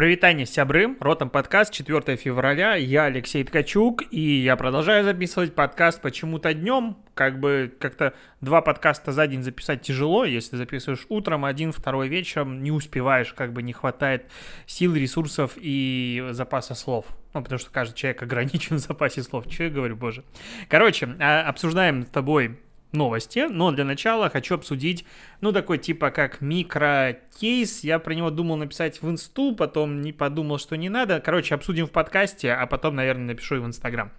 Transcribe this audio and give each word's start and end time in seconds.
Привитание, 0.00 0.46
сябры, 0.46 0.96
ротом 0.98 1.28
подкаст, 1.28 1.74
4 1.74 2.16
февраля, 2.16 2.74
я 2.74 3.04
Алексей 3.04 3.44
Ткачук, 3.44 4.04
и 4.10 4.40
я 4.40 4.56
продолжаю 4.56 5.04
записывать 5.04 5.54
подкаст 5.54 6.00
почему-то 6.00 6.54
днем, 6.54 6.96
как 7.12 7.38
бы 7.38 7.70
как-то 7.78 8.14
два 8.40 8.62
подкаста 8.62 9.12
за 9.12 9.26
день 9.26 9.42
записать 9.42 9.82
тяжело, 9.82 10.24
если 10.24 10.56
записываешь 10.56 11.04
утром, 11.10 11.44
один, 11.44 11.70
второй 11.70 12.08
вечером, 12.08 12.62
не 12.62 12.72
успеваешь, 12.72 13.34
как 13.34 13.52
бы 13.52 13.62
не 13.62 13.74
хватает 13.74 14.24
сил, 14.64 14.94
ресурсов 14.94 15.52
и 15.56 16.28
запаса 16.30 16.74
слов. 16.74 17.04
Ну, 17.34 17.42
потому 17.42 17.58
что 17.58 17.70
каждый 17.70 17.94
человек 17.94 18.22
ограничен 18.22 18.76
в 18.76 18.80
запасе 18.80 19.22
слов. 19.22 19.44
Что 19.50 19.64
я 19.64 19.68
говорю, 19.68 19.96
боже. 19.96 20.24
Короче, 20.70 21.14
а, 21.20 21.42
обсуждаем 21.42 22.04
с 22.04 22.06
тобой 22.06 22.58
новости, 22.92 23.46
но 23.50 23.70
для 23.70 23.84
начала 23.84 24.30
хочу 24.30 24.54
обсудить, 24.54 25.04
ну, 25.40 25.52
такой 25.52 25.78
типа 25.78 26.10
как 26.10 26.40
микрокейс. 26.40 27.84
Я 27.84 27.98
про 27.98 28.14
него 28.14 28.30
думал 28.30 28.56
написать 28.56 29.02
в 29.02 29.10
инсту, 29.10 29.54
потом 29.54 30.00
не 30.00 30.12
подумал, 30.12 30.58
что 30.58 30.76
не 30.76 30.88
надо. 30.88 31.20
Короче, 31.20 31.54
обсудим 31.54 31.86
в 31.86 31.90
подкасте, 31.90 32.52
а 32.52 32.66
потом, 32.66 32.96
наверное, 32.96 33.26
напишу 33.26 33.56
и 33.56 33.58
в 33.58 33.66
инстаграм. 33.66 34.10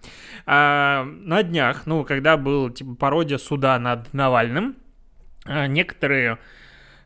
А, 0.46 1.04
на 1.04 1.42
днях, 1.42 1.86
ну, 1.86 2.04
когда 2.04 2.36
был 2.36 2.70
типа 2.70 2.94
пародия 2.94 3.38
суда 3.38 3.78
над 3.78 4.12
Навальным, 4.12 4.76
а, 5.44 5.66
некоторые 5.66 6.38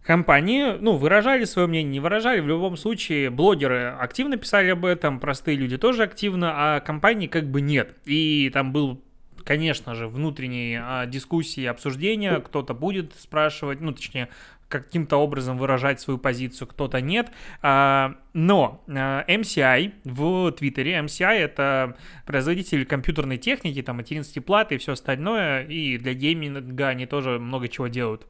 компании, 0.07 0.77
ну, 0.79 0.93
выражали 0.97 1.45
свое 1.45 1.67
мнение, 1.67 1.93
не 1.93 2.01
выражали. 2.01 2.41
В 2.41 2.47
любом 2.47 2.77
случае, 2.77 3.29
блогеры 3.31 3.97
активно 3.99 4.37
писали 4.37 4.71
об 4.71 4.85
этом, 4.85 5.21
простые 5.21 5.57
люди 5.57 5.77
тоже 5.77 6.05
активно, 6.05 6.53
а 6.55 6.81
компании 6.81 7.27
как 7.27 7.51
бы 7.51 7.61
нет. 7.61 7.97
И 8.05 8.51
там 8.55 8.73
был 8.73 9.03
конечно 9.47 9.95
же, 9.95 10.09
внутренние 10.09 10.83
а, 10.85 11.07
дискуссии 11.07 11.63
и 11.63 11.67
обсуждения, 11.67 12.41
кто-то 12.41 12.75
будет 12.75 13.15
спрашивать, 13.15 13.81
ну, 13.81 13.93
точнее, 13.93 14.29
каким-то 14.69 15.17
образом 15.19 15.59
выражать 15.59 16.01
свою 16.01 16.19
позицию, 16.19 16.67
кто-то 16.69 17.01
нет. 17.01 17.31
А, 17.63 18.17
но 18.33 18.85
а, 18.89 19.25
MCI 19.29 19.93
в 20.05 20.51
Твиттере, 20.53 20.99
MCI 20.99 21.35
это 21.39 21.97
производитель 22.27 22.85
компьютерной 22.85 23.39
техники, 23.39 23.83
там, 23.83 23.97
материнские 23.97 24.43
платы 24.43 24.75
и 24.75 24.79
все 24.79 24.93
остальное, 24.93 25.65
и 25.65 25.99
для 25.99 26.15
гейминга 26.15 26.89
они 26.89 27.07
тоже 27.07 27.39
много 27.39 27.69
чего 27.69 27.87
делают. 27.87 28.27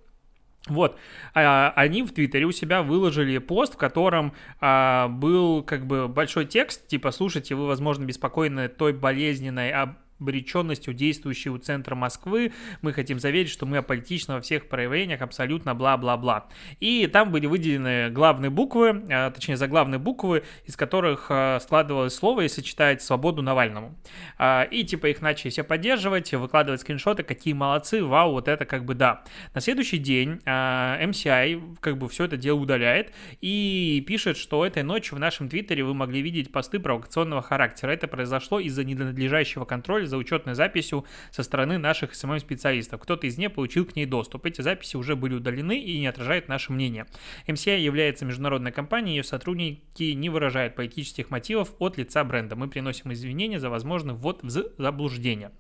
Вот, 0.67 0.99
а, 1.33 1.73
они 1.77 2.03
в 2.03 2.13
Твиттере 2.13 2.45
у 2.45 2.53
себя 2.53 2.83
выложили 2.83 3.39
пост, 3.39 3.75
в 3.75 3.79
котором 3.79 4.33
был 4.61 5.63
как 5.63 5.87
бы 5.87 6.09
большой 6.09 6.45
текст, 6.45 6.89
типа, 6.89 7.13
слушайте, 7.13 7.55
вы, 7.55 7.67
возможно, 7.67 8.05
беспокойны 8.05 8.69
той 8.69 8.93
болезненной 8.93 9.73
обреченностью 10.21 10.95
действующей 10.95 11.51
у 11.51 11.59
центра 11.59 11.95
Москвы. 11.95 12.53
Мы 12.83 12.93
хотим 12.93 13.19
заверить, 13.21 13.51
что 13.51 13.67
мы 13.67 13.79
аполитичны 13.79 14.35
во 14.35 14.41
всех 14.41 14.69
проявлениях, 14.69 15.21
абсолютно 15.21 15.75
бла-бла-бла. 15.75 16.49
И 16.81 17.07
там 17.07 17.31
были 17.31 17.47
выделены 17.47 18.11
главные 18.11 18.51
буквы, 18.51 19.05
а, 19.11 19.31
точнее 19.31 19.57
заглавные 19.57 19.99
буквы, 19.99 20.45
из 20.65 20.77
которых 20.77 21.27
а, 21.31 21.59
складывалось 21.61 22.15
слово, 22.15 22.43
если 22.43 22.63
читать 22.63 23.03
«Свободу 23.03 23.43
Навальному». 23.43 23.97
А, 24.39 24.63
и 24.71 24.85
типа 24.85 25.09
их 25.09 25.21
начали 25.21 25.51
все 25.51 25.65
поддерживать, 25.65 26.33
выкладывать 26.33 26.81
скриншоты, 26.81 27.23
какие 27.23 27.55
молодцы, 27.55 28.03
вау, 28.05 28.33
вот 28.33 28.49
это 28.49 28.65
как 28.65 28.85
бы 28.85 28.95
да. 28.95 29.25
На 29.55 29.61
следующий 29.61 29.99
день 29.99 30.41
MCI 30.47 31.77
как 31.81 31.99
бы 31.99 32.09
все 32.09 32.25
это 32.25 32.37
дело 32.37 32.59
удаляет 32.59 33.13
и 33.41 34.03
пишет, 34.07 34.37
что 34.37 34.65
этой 34.65 34.83
ночью 34.83 35.17
в 35.17 35.21
нашем 35.21 35.49
твиттере 35.49 35.85
вы 35.85 35.95
могли 35.95 36.23
видеть 36.23 36.53
посты 36.53 36.79
провокационного 36.79 37.43
характера. 37.43 37.91
Это 37.91 38.09
произошло 38.09 38.61
из-за 38.61 38.85
ненадлежащего 38.85 39.65
контроля 39.65 40.06
контроль 40.07 40.09
за 40.09 40.17
учетной 40.17 40.55
записью 40.55 41.05
со 41.31 41.43
стороны 41.43 41.79
наших 41.79 42.15
СММ-специалистов. 42.15 43.01
Кто-то 43.01 43.27
из 43.27 43.39
них 43.39 43.53
получил 43.53 43.85
к 43.85 43.97
ней 43.97 44.07
доступ. 44.07 44.47
Эти 44.47 44.63
записи 44.63 44.97
уже 44.97 45.15
были 45.15 45.35
удалены 45.35 45.79
и 45.79 45.99
не 45.99 46.07
отражают 46.07 46.49
наше 46.49 46.73
мнение. 46.73 47.07
MCI 47.47 47.81
является 47.81 48.25
международной 48.25 48.73
компанией, 48.73 49.17
ее 49.17 49.25
сотрудники 49.25 50.15
не 50.15 50.31
выражают 50.31 50.75
политических 50.75 51.31
мотивов 51.31 51.75
от 51.79 51.99
лица 51.99 52.25
бренда. 52.25 52.57
Мы 52.57 52.69
приносим 52.69 53.13
извинения 53.13 53.61
за 53.61 53.71
возможный 53.71 54.15
ввод 54.15 54.43
в 54.43 54.51
заблуждение. 54.79 55.51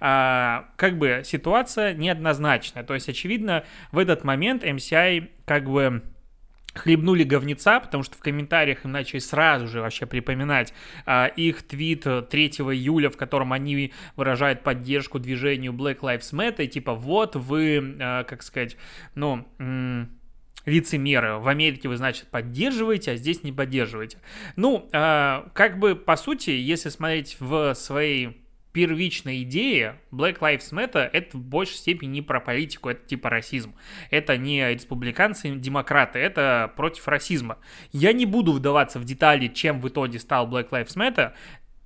А, 0.00 0.68
как 0.76 0.98
бы 0.98 1.22
ситуация 1.24 1.94
неоднозначная. 1.94 2.84
То 2.84 2.94
есть, 2.94 3.08
очевидно, 3.08 3.64
в 3.92 3.98
этот 3.98 4.24
момент 4.24 4.64
MCI 4.64 5.28
как 5.44 5.64
бы 5.64 6.02
хлебнули 6.76 7.24
говнеца, 7.24 7.80
потому 7.80 8.02
что 8.02 8.16
в 8.16 8.20
комментариях 8.20 8.84
им 8.84 8.92
начали 8.92 9.18
сразу 9.18 9.66
же 9.66 9.80
вообще 9.80 10.06
припоминать 10.06 10.72
а, 11.04 11.26
их 11.26 11.62
твит 11.62 12.02
3 12.02 12.28
июля, 12.28 13.10
в 13.10 13.16
котором 13.16 13.52
они 13.52 13.92
выражают 14.16 14.62
поддержку 14.62 15.18
движению 15.18 15.72
Black 15.72 16.00
Lives 16.00 16.32
Matter, 16.32 16.64
и 16.64 16.68
типа 16.68 16.94
вот 16.94 17.36
вы, 17.36 17.96
а, 18.00 18.24
как 18.24 18.42
сказать, 18.42 18.76
ну... 19.14 19.46
М- 19.58 20.10
лицемеры. 20.66 21.38
В 21.38 21.48
Америке 21.48 21.88
вы, 21.88 21.96
значит, 21.96 22.26
поддерживаете, 22.26 23.12
а 23.12 23.16
здесь 23.16 23.44
не 23.44 23.52
поддерживаете. 23.52 24.18
Ну, 24.56 24.88
э, 24.92 25.44
как 25.54 25.78
бы, 25.78 25.94
по 25.94 26.16
сути, 26.16 26.50
если 26.50 26.88
смотреть 26.88 27.36
в 27.38 27.72
своей 27.74 28.44
первичная 28.76 29.40
идея 29.40 30.02
Black 30.12 30.40
Lives 30.40 30.70
Matter 30.70 31.08
это 31.10 31.38
в 31.38 31.40
большей 31.40 31.76
степени 31.76 32.10
не 32.10 32.20
про 32.20 32.40
политику, 32.40 32.90
это 32.90 33.08
типа 33.08 33.30
расизм. 33.30 33.74
Это 34.10 34.36
не 34.36 34.74
республиканцы, 34.74 35.48
демократы, 35.48 36.18
это 36.18 36.70
против 36.76 37.08
расизма. 37.08 37.56
Я 37.92 38.12
не 38.12 38.26
буду 38.26 38.52
вдаваться 38.52 38.98
в 38.98 39.04
детали, 39.04 39.48
чем 39.48 39.80
в 39.80 39.88
итоге 39.88 40.18
стал 40.18 40.46
Black 40.46 40.68
Lives 40.68 40.94
Matter, 40.94 41.32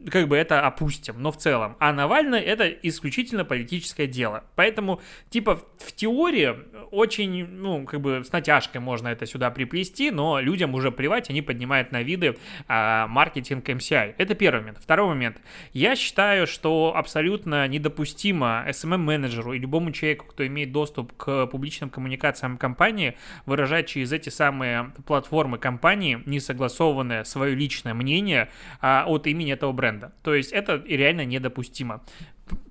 как 0.09 0.29
бы 0.29 0.37
это 0.37 0.67
опустим, 0.67 1.17
но 1.19 1.31
в 1.33 1.37
целом. 1.37 1.77
А 1.79 1.93
Навальный 1.93 2.41
это 2.41 2.69
исключительно 2.69 3.45
политическое 3.45 4.07
дело. 4.07 4.45
Поэтому, 4.55 5.01
типа, 5.29 5.61
в 5.79 5.93
теории 5.93 6.55
очень, 6.91 7.47
ну, 7.47 7.85
как 7.85 8.01
бы 8.01 8.25
с 8.25 8.33
натяжкой 8.33 8.81
можно 8.81 9.09
это 9.09 9.27
сюда 9.27 9.51
приплести, 9.51 10.11
но 10.11 10.41
людям 10.41 10.75
уже 10.75 10.91
плевать, 10.91 11.29
они 11.31 11.43
поднимают 11.43 11.93
на 11.93 12.03
виды 12.03 12.37
а, 12.69 13.07
маркетинг 13.09 13.69
MCI. 13.69 14.15
Это 14.17 14.35
первый 14.35 14.61
момент. 14.61 14.79
Второй 14.81 15.09
момент. 15.09 15.39
Я 15.73 15.97
считаю, 15.97 16.47
что 16.47 16.95
абсолютно 16.97 17.69
недопустимо 17.69 18.65
SMM-менеджеру 18.69 19.53
и 19.53 19.59
любому 19.59 19.93
человеку, 19.93 20.27
кто 20.27 20.47
имеет 20.47 20.73
доступ 20.73 21.13
к 21.17 21.47
публичным 21.47 21.91
коммуникациям 21.91 22.57
компании, 22.57 23.17
выражать 23.47 23.89
через 23.89 24.13
эти 24.13 24.31
самые 24.31 24.93
платформы 25.07 25.59
компании 25.59 26.23
несогласованное 26.27 27.25
свое 27.25 27.55
личное 27.55 27.95
мнение 27.95 28.49
а, 28.81 29.05
от 29.07 29.27
имени 29.27 29.53
этого 29.53 29.73
бренда 29.73 29.90
бренда. 29.91 30.13
То 30.23 30.35
есть 30.35 30.53
это 30.53 30.83
реально 30.87 31.25
недопустимо. 31.25 32.03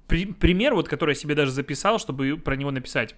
При, 0.07 0.25
пример, 0.25 0.73
вот, 0.73 0.87
который 0.87 1.11
я 1.11 1.15
себе 1.15 1.35
даже 1.35 1.51
записал, 1.51 1.99
чтобы 1.99 2.37
про 2.37 2.55
него 2.55 2.71
написать. 2.71 3.15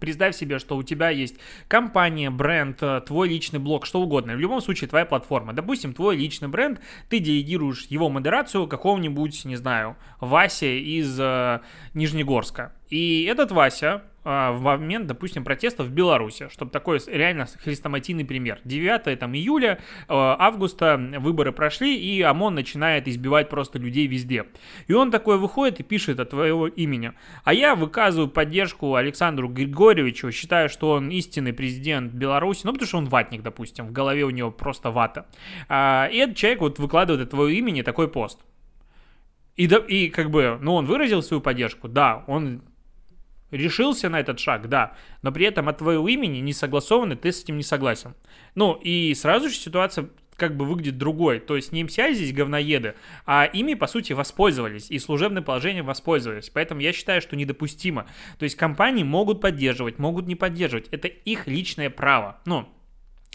Представь 0.00 0.34
себе, 0.34 0.58
что 0.58 0.76
у 0.76 0.82
тебя 0.82 1.10
есть 1.10 1.36
компания, 1.68 2.30
бренд, 2.30 2.82
э, 2.82 3.00
твой 3.06 3.28
личный 3.28 3.60
блог, 3.60 3.86
что 3.86 4.00
угодно. 4.00 4.34
В 4.34 4.40
любом 4.40 4.60
случае, 4.60 4.88
твоя 4.88 5.04
платформа. 5.06 5.52
Допустим, 5.52 5.94
твой 5.94 6.16
личный 6.16 6.48
бренд, 6.48 6.80
ты 7.08 7.20
делегируешь 7.20 7.86
его 7.90 8.08
модерацию 8.08 8.66
какому-нибудь, 8.66 9.44
не 9.44 9.56
знаю, 9.56 9.96
Васе 10.20 10.80
из 10.80 11.16
э, 11.20 11.60
Нижнегорска. 11.94 12.72
И 12.90 13.24
этот 13.30 13.52
Вася 13.52 14.02
в 14.24 14.60
момент, 14.60 15.06
допустим, 15.06 15.44
протестов 15.44 15.86
в 15.86 15.90
Беларуси, 15.92 16.48
чтобы 16.50 16.70
такой 16.70 16.98
реально 17.06 17.46
хрестоматийный 17.62 18.24
пример. 18.24 18.60
9 18.64 19.18
там, 19.18 19.34
июля, 19.34 19.78
а, 20.08 20.36
августа 20.38 20.96
выборы 21.18 21.52
прошли, 21.52 21.96
и 21.96 22.22
ОМОН 22.22 22.54
начинает 22.54 23.06
избивать 23.06 23.50
просто 23.50 23.78
людей 23.78 24.06
везде. 24.06 24.46
И 24.86 24.92
он 24.94 25.10
такой 25.10 25.38
выходит 25.38 25.80
и 25.80 25.82
пишет 25.82 26.20
от 26.20 26.30
твоего 26.30 26.66
имени. 26.66 27.12
А 27.44 27.52
я 27.52 27.74
выказываю 27.74 28.28
поддержку 28.28 28.94
Александру 28.94 29.48
Григорьевичу, 29.48 30.32
считаю, 30.32 30.68
что 30.68 30.92
он 30.92 31.10
истинный 31.10 31.52
президент 31.52 32.12
Беларуси, 32.12 32.62
ну, 32.64 32.72
потому 32.72 32.88
что 32.88 32.98
он 32.98 33.04
ватник, 33.06 33.42
допустим, 33.42 33.86
в 33.86 33.92
голове 33.92 34.24
у 34.24 34.30
него 34.30 34.50
просто 34.50 34.90
вата. 34.90 35.26
А, 35.68 36.08
и 36.10 36.16
этот 36.16 36.36
человек 36.36 36.60
вот 36.60 36.78
выкладывает 36.78 37.24
от 37.24 37.30
твоего 37.30 37.50
имени 37.50 37.82
такой 37.82 38.08
пост. 38.08 38.40
И, 39.56 39.68
да, 39.68 39.76
и 39.76 40.08
как 40.08 40.30
бы, 40.30 40.58
ну, 40.60 40.74
он 40.74 40.86
выразил 40.86 41.22
свою 41.22 41.40
поддержку, 41.40 41.88
да, 41.88 42.24
он 42.26 42.62
решился 43.54 44.08
на 44.08 44.20
этот 44.20 44.38
шаг, 44.38 44.68
да, 44.68 44.94
но 45.22 45.32
при 45.32 45.46
этом 45.46 45.68
от 45.68 45.78
твоего 45.78 46.08
имени 46.08 46.38
не 46.38 46.52
согласованы, 46.52 47.16
ты 47.16 47.32
с 47.32 47.42
этим 47.42 47.56
не 47.56 47.62
согласен. 47.62 48.14
Ну, 48.54 48.74
и 48.74 49.14
сразу 49.14 49.48
же 49.48 49.54
ситуация 49.54 50.08
как 50.36 50.56
бы 50.56 50.64
выглядит 50.64 50.98
другой. 50.98 51.40
То 51.40 51.56
есть 51.56 51.72
не 51.72 51.84
МСИ 51.84 52.14
здесь 52.14 52.32
говноеды, 52.32 52.94
а 53.26 53.44
ими, 53.44 53.74
по 53.74 53.86
сути, 53.86 54.12
воспользовались 54.12 54.90
и 54.90 54.98
служебным 54.98 55.44
положением 55.44 55.86
воспользовались. 55.86 56.50
Поэтому 56.50 56.80
я 56.80 56.92
считаю, 56.92 57.20
что 57.20 57.36
недопустимо. 57.36 58.06
То 58.38 58.44
есть 58.44 58.56
компании 58.56 59.04
могут 59.04 59.40
поддерживать, 59.40 59.98
могут 59.98 60.26
не 60.26 60.34
поддерживать. 60.34 60.88
Это 60.90 61.08
их 61.08 61.46
личное 61.46 61.90
право. 61.90 62.40
Ну, 62.46 62.68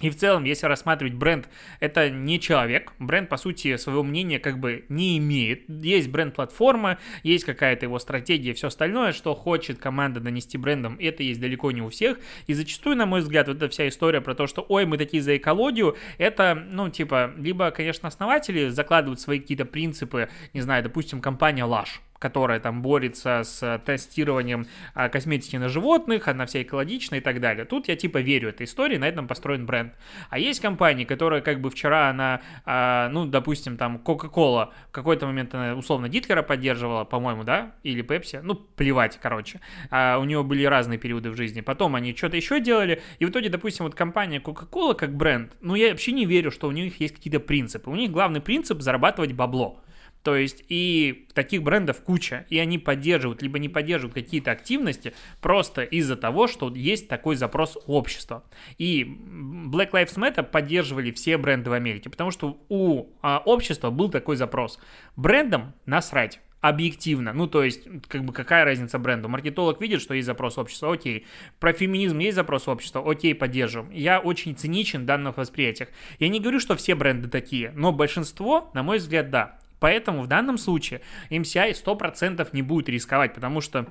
и 0.01 0.09
в 0.09 0.15
целом, 0.15 0.43
если 0.43 0.65
рассматривать 0.67 1.13
бренд, 1.13 1.49
это 1.79 2.09
не 2.09 2.39
человек. 2.39 2.93
Бренд, 2.99 3.29
по 3.29 3.37
сути, 3.37 3.75
своего 3.77 4.03
мнения 4.03 4.39
как 4.39 4.59
бы 4.59 4.85
не 4.89 5.17
имеет. 5.17 5.69
Есть 5.69 6.09
бренд-платформа, 6.09 6.99
есть 7.23 7.43
какая-то 7.43 7.85
его 7.85 7.99
стратегия, 7.99 8.53
все 8.53 8.67
остальное, 8.67 9.11
что 9.11 9.35
хочет 9.35 9.79
команда 9.79 10.19
нанести 10.19 10.57
брендом, 10.57 10.97
это 10.99 11.23
есть 11.23 11.39
далеко 11.39 11.71
не 11.71 11.81
у 11.81 11.89
всех. 11.89 12.17
И 12.47 12.53
зачастую, 12.53 12.95
на 12.95 13.05
мой 13.05 13.21
взгляд, 13.21 13.47
вот 13.47 13.57
эта 13.57 13.69
вся 13.69 13.87
история 13.87 14.21
про 14.21 14.35
то, 14.35 14.47
что 14.47 14.65
ой, 14.69 14.85
мы 14.85 14.97
такие 14.97 15.21
за 15.21 15.35
экологию, 15.37 15.97
это, 16.17 16.55
ну, 16.55 16.89
типа, 16.89 17.33
либо, 17.37 17.71
конечно, 17.71 18.07
основатели 18.07 18.69
закладывают 18.69 19.19
свои 19.19 19.39
какие-то 19.39 19.65
принципы, 19.65 20.29
не 20.53 20.61
знаю, 20.61 20.83
допустим, 20.83 21.21
компания 21.21 21.63
Lush 21.63 21.99
которая 22.19 22.59
там 22.59 22.81
борется 22.81 23.41
с 23.43 23.81
тестированием 23.85 24.67
а, 24.93 25.09
косметики 25.09 25.55
на 25.55 25.69
животных, 25.69 26.27
она 26.27 26.45
вся 26.45 26.61
экологичная 26.61 27.19
и 27.19 27.21
так 27.21 27.39
далее. 27.39 27.65
Тут 27.65 27.87
я 27.87 27.95
типа 27.95 28.19
верю 28.19 28.49
этой 28.49 28.65
истории, 28.65 28.97
на 28.97 29.07
этом 29.07 29.27
построен 29.27 29.65
бренд. 29.65 29.93
А 30.29 30.37
есть 30.37 30.59
компании, 30.59 31.05
которые 31.05 31.41
как 31.41 31.61
бы 31.61 31.69
вчера 31.69 32.09
она, 32.09 32.41
а, 32.65 33.09
ну, 33.09 33.25
допустим, 33.25 33.77
там 33.77 33.97
Coca-Cola 33.97 34.71
в 34.89 34.91
какой-то 34.91 35.25
момент 35.25 35.55
она 35.55 35.75
условно 35.75 36.09
Дитлера 36.09 36.43
поддерживала, 36.43 37.05
по-моему, 37.05 37.43
да, 37.43 37.75
или 37.83 38.03
Pepsi, 38.03 38.41
ну, 38.43 38.55
плевать, 38.55 39.17
короче. 39.21 39.61
А, 39.89 40.17
у 40.19 40.25
нее 40.25 40.43
были 40.43 40.65
разные 40.65 40.99
периоды 40.99 41.31
в 41.31 41.35
жизни. 41.35 41.61
Потом 41.61 41.95
они 41.95 42.15
что-то 42.15 42.35
еще 42.35 42.59
делали, 42.59 43.01
и 43.19 43.25
в 43.25 43.29
итоге, 43.29 43.49
допустим, 43.49 43.85
вот 43.85 43.95
компания 43.95 44.39
Coca-Cola 44.39 44.93
как 44.93 45.15
бренд, 45.15 45.53
ну, 45.61 45.75
я 45.75 45.91
вообще 45.91 46.11
не 46.11 46.25
верю, 46.25 46.51
что 46.51 46.67
у 46.67 46.71
них 46.71 46.99
есть 46.99 47.15
какие-то 47.15 47.39
принципы. 47.39 47.89
У 47.89 47.95
них 47.95 48.11
главный 48.11 48.41
принцип 48.41 48.81
зарабатывать 48.81 49.31
бабло. 49.31 49.81
То 50.23 50.35
есть 50.35 50.65
и 50.67 51.27
таких 51.33 51.63
брендов 51.63 52.01
куча, 52.01 52.45
и 52.49 52.59
они 52.59 52.77
поддерживают, 52.77 53.41
либо 53.41 53.57
не 53.57 53.69
поддерживают 53.69 54.13
какие-то 54.13 54.51
активности 54.51 55.13
просто 55.41 55.83
из-за 55.83 56.15
того, 56.17 56.47
что 56.47 56.73
есть 56.73 57.07
такой 57.07 57.35
запрос 57.35 57.77
общества. 57.87 58.43
И 58.77 59.03
Black 59.03 59.91
Lives 59.91 60.17
Matter 60.17 60.43
поддерживали 60.43 61.11
все 61.11 61.37
бренды 61.37 61.69
в 61.69 61.73
Америке, 61.73 62.09
потому 62.09 62.31
что 62.31 62.59
у 62.67 63.07
а, 63.21 63.41
общества 63.45 63.91
был 63.91 64.09
такой 64.09 64.35
запрос. 64.35 64.79
Брендам 65.15 65.73
насрать 65.85 66.41
объективно. 66.61 67.33
Ну, 67.33 67.47
то 67.47 67.63
есть, 67.63 67.87
как 68.07 68.25
бы 68.25 68.33
какая 68.33 68.65
разница 68.65 68.99
бренду? 68.99 69.29
Маркетолог 69.29 69.79
видит, 69.81 70.01
что 70.01 70.13
есть 70.13 70.25
запрос 70.25 70.57
общества, 70.57 70.93
окей. 70.93 71.25
Про 71.59 71.73
феминизм 71.73 72.19
есть 72.19 72.35
запрос 72.35 72.67
общества, 72.67 73.09
окей, 73.09 73.33
поддерживаем. 73.33 73.91
Я 73.91 74.19
очень 74.19 74.55
циничен 74.55 75.03
в 75.03 75.05
данных 75.05 75.37
восприятиях. 75.37 75.89
Я 76.19 76.27
не 76.27 76.39
говорю, 76.39 76.59
что 76.59 76.75
все 76.75 76.95
бренды 76.95 77.29
такие, 77.29 77.71
но 77.75 77.91
большинство, 77.93 78.69
на 78.73 78.83
мой 78.83 78.97
взгляд, 78.97 79.29
да. 79.29 79.59
Поэтому 79.79 80.21
в 80.21 80.27
данном 80.27 80.57
случае 80.57 81.01
MCI 81.29 81.71
100% 81.71 82.47
не 82.53 82.61
будет 82.61 82.89
рисковать, 82.89 83.33
потому 83.33 83.61
что 83.61 83.87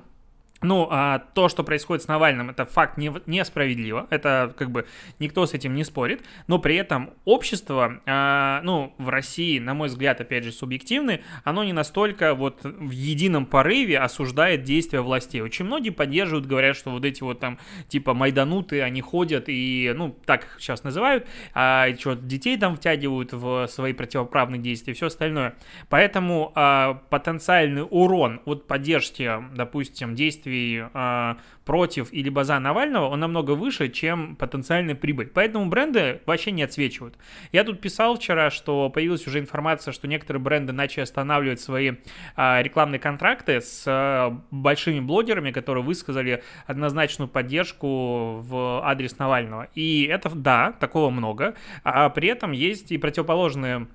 ну, 0.61 0.87
а 0.91 1.19
то, 1.19 1.47
что 1.47 1.63
происходит 1.63 2.03
с 2.03 2.07
Навальным, 2.07 2.49
это 2.49 2.65
факт 2.65 2.97
не, 2.97 3.11
несправедливо, 3.27 4.07
это 4.09 4.53
как 4.57 4.71
бы 4.71 4.85
никто 5.19 5.45
с 5.45 5.53
этим 5.53 5.73
не 5.73 5.83
спорит, 5.83 6.21
но 6.47 6.59
при 6.59 6.75
этом 6.75 7.11
общество, 7.25 8.01
а, 8.05 8.61
ну, 8.63 8.93
в 8.97 9.09
России, 9.09 9.59
на 9.59 9.73
мой 9.73 9.87
взгляд, 9.87 10.19
опять 10.19 10.43
же, 10.43 10.51
субъективны, 10.51 11.21
оно 11.43 11.63
не 11.63 11.73
настолько 11.73 12.35
вот 12.35 12.59
в 12.63 12.91
едином 12.91 13.45
порыве 13.45 13.99
осуждает 13.99 14.63
действия 14.63 15.01
властей. 15.01 15.41
Очень 15.41 15.65
многие 15.65 15.91
поддерживают, 15.91 16.45
говорят, 16.45 16.75
что 16.75 16.91
вот 16.91 17.05
эти 17.05 17.23
вот 17.23 17.39
там, 17.39 17.57
типа, 17.87 18.13
майдануты, 18.13 18.81
они 18.81 19.01
ходят 19.01 19.45
и, 19.47 19.93
ну, 19.95 20.15
так 20.25 20.43
их 20.43 20.55
сейчас 20.59 20.83
называют, 20.83 21.25
а, 21.53 21.87
что 21.97 22.15
детей 22.15 22.57
там 22.57 22.75
втягивают 22.75 23.31
в 23.31 23.67
свои 23.67 23.93
противоправные 23.93 24.59
действия 24.59 24.91
и 24.91 24.95
все 24.95 25.07
остальное. 25.07 25.55
Поэтому 25.87 26.51
а, 26.55 27.01
потенциальный 27.09 27.85
урон 27.89 28.41
от 28.45 28.67
поддержки, 28.67 29.31
допустим, 29.55 30.15
действий 30.15 30.48
действий 30.49 30.83
э, 30.93 31.35
против 31.65 32.11
или 32.13 32.43
за 32.43 32.59
Навального, 32.59 33.07
он 33.07 33.19
намного 33.19 33.51
выше, 33.51 33.89
чем 33.89 34.35
потенциальная 34.35 34.95
прибыль. 34.95 35.27
Поэтому 35.33 35.67
бренды 35.67 36.21
вообще 36.25 36.51
не 36.51 36.63
отсвечивают. 36.63 37.15
Я 37.51 37.63
тут 37.63 37.81
писал 37.81 38.15
вчера, 38.15 38.49
что 38.49 38.89
появилась 38.89 39.27
уже 39.27 39.39
информация, 39.39 39.91
что 39.91 40.07
некоторые 40.07 40.41
бренды 40.41 40.73
начали 40.73 41.03
останавливать 41.03 41.59
свои 41.59 41.91
э, 42.35 42.63
рекламные 42.63 42.99
контракты 42.99 43.61
с 43.61 43.83
э, 43.85 44.37
большими 44.51 44.99
блогерами, 44.99 45.51
которые 45.51 45.83
высказали 45.83 46.43
однозначную 46.65 47.27
поддержку 47.29 48.39
в 48.41 48.81
адрес 48.85 49.17
Навального. 49.19 49.67
И 49.75 50.05
это, 50.05 50.29
да, 50.29 50.71
такого 50.71 51.09
много. 51.09 51.55
А 51.83 52.09
при 52.09 52.29
этом 52.29 52.51
есть 52.51 52.91
и 52.91 52.97
противоположные 52.97 53.87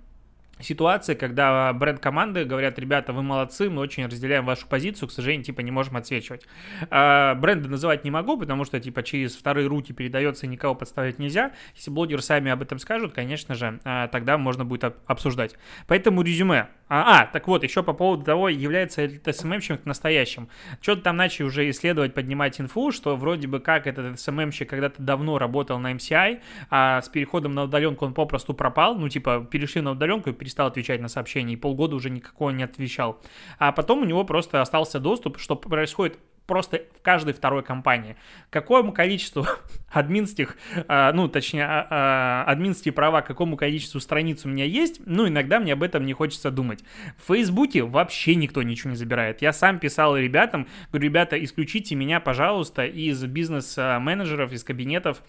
ситуация, 0.65 1.15
когда 1.15 1.73
бренд 1.73 2.01
команды 2.01 2.45
говорят, 2.45 2.79
ребята, 2.79 3.13
вы 3.13 3.23
молодцы, 3.23 3.71
мы 3.71 3.83
очень 3.83 4.07
разделяем 4.07 4.45
вашу 4.45 4.67
позицию, 4.67 5.09
к 5.09 5.13
сожалению, 5.13 5.45
типа 5.45 5.61
не 5.61 5.71
можем 5.71 5.97
отсвечивать. 5.97 6.47
А, 6.91 7.35
бренды 7.35 7.69
называть 7.69 8.05
не 8.05 8.11
могу, 8.11 8.37
потому 8.39 8.65
что 8.65 8.81
типа 8.81 9.03
через 9.03 9.37
вторые 9.37 9.67
руки 9.67 9.93
передается, 9.93 10.47
никого 10.47 10.75
подставлять 10.75 11.19
нельзя. 11.19 11.53
Если 11.75 11.91
блогеры 11.91 12.23
сами 12.23 12.51
об 12.51 12.63
этом 12.63 12.79
скажут, 12.79 13.13
конечно 13.13 13.55
же, 13.55 13.81
а, 13.85 14.09
тогда 14.09 14.39
можно 14.39 14.65
будет 14.65 14.97
обсуждать. 15.07 15.57
Поэтому 15.87 16.23
резюме. 16.23 16.69
А, 16.89 17.23
а, 17.23 17.27
так 17.27 17.49
вот, 17.49 17.65
еще 17.65 17.83
по 17.83 17.93
поводу 17.93 18.25
того, 18.25 18.49
является 18.49 19.05
ли 19.05 19.21
СММщик 19.25 19.87
настоящим. 19.87 20.49
Что-то 20.81 21.03
там 21.03 21.17
начали 21.17 21.47
уже 21.47 21.69
исследовать, 21.71 22.15
поднимать 22.15 22.61
инфу, 22.61 22.93
что 22.93 23.17
вроде 23.17 23.49
бы 23.49 23.61
как 23.61 23.87
этот 23.87 24.21
СММщик 24.21 24.69
когда-то 24.69 25.03
давно 25.03 25.39
работал 25.39 25.79
на 25.79 25.93
MCI, 25.93 26.41
а 26.71 27.01
с 27.01 27.09
переходом 27.09 27.53
на 27.53 27.65
удаленку 27.65 28.05
он 28.05 28.15
попросту 28.15 28.55
пропал, 28.55 28.97
ну 28.97 29.09
типа 29.09 29.47
перешли 29.51 29.81
на 29.81 29.93
удаленку 29.93 30.31
и 30.31 30.33
перестал 30.55 30.69
отвечать 30.69 31.01
на 31.01 31.09
сообщения, 31.09 31.55
и 31.55 31.57
полгода 31.57 31.97
уже 31.97 32.11
никакого 32.11 32.51
не 32.51 32.63
отвечал. 32.63 33.21
А 33.59 33.73
потом 33.73 34.03
у 34.03 34.05
него 34.05 34.25
просто 34.25 34.63
остался 34.63 35.01
доступ, 35.01 35.39
что 35.39 35.57
происходит 35.57 36.19
просто 36.47 36.83
в 36.97 37.03
каждой 37.03 37.33
второй 37.33 37.63
компании. 37.63 38.17
Какому 38.51 38.93
количеству 38.93 39.47
админских, 39.91 40.57
а, 40.89 41.13
ну, 41.13 41.27
точнее, 41.29 41.65
а, 41.65 41.87
а, 41.91 42.45
админские 42.53 42.93
права, 42.93 43.23
какому 43.23 43.57
количеству 43.57 43.99
страниц 43.99 44.45
у 44.45 44.49
меня 44.49 44.65
есть, 44.65 45.01
ну, 45.07 45.27
иногда 45.27 45.59
мне 45.59 45.73
об 45.73 45.83
этом 45.83 46.07
не 46.07 46.13
хочется 46.13 46.51
думать. 46.51 46.85
В 47.17 47.33
Фейсбуке 47.33 47.83
вообще 47.83 48.37
никто 48.37 48.63
ничего 48.63 48.91
не 48.91 48.97
забирает. 48.97 49.43
Я 49.43 49.53
сам 49.53 49.79
писал 49.79 50.17
ребятам, 50.17 50.69
говорю, 50.93 51.09
ребята, 51.09 51.43
исключите 51.43 51.95
меня, 51.97 52.21
пожалуйста, 52.21 52.85
из 52.85 53.25
бизнес-менеджеров, 53.25 54.53
из 54.53 54.63
кабинетов 54.63 55.23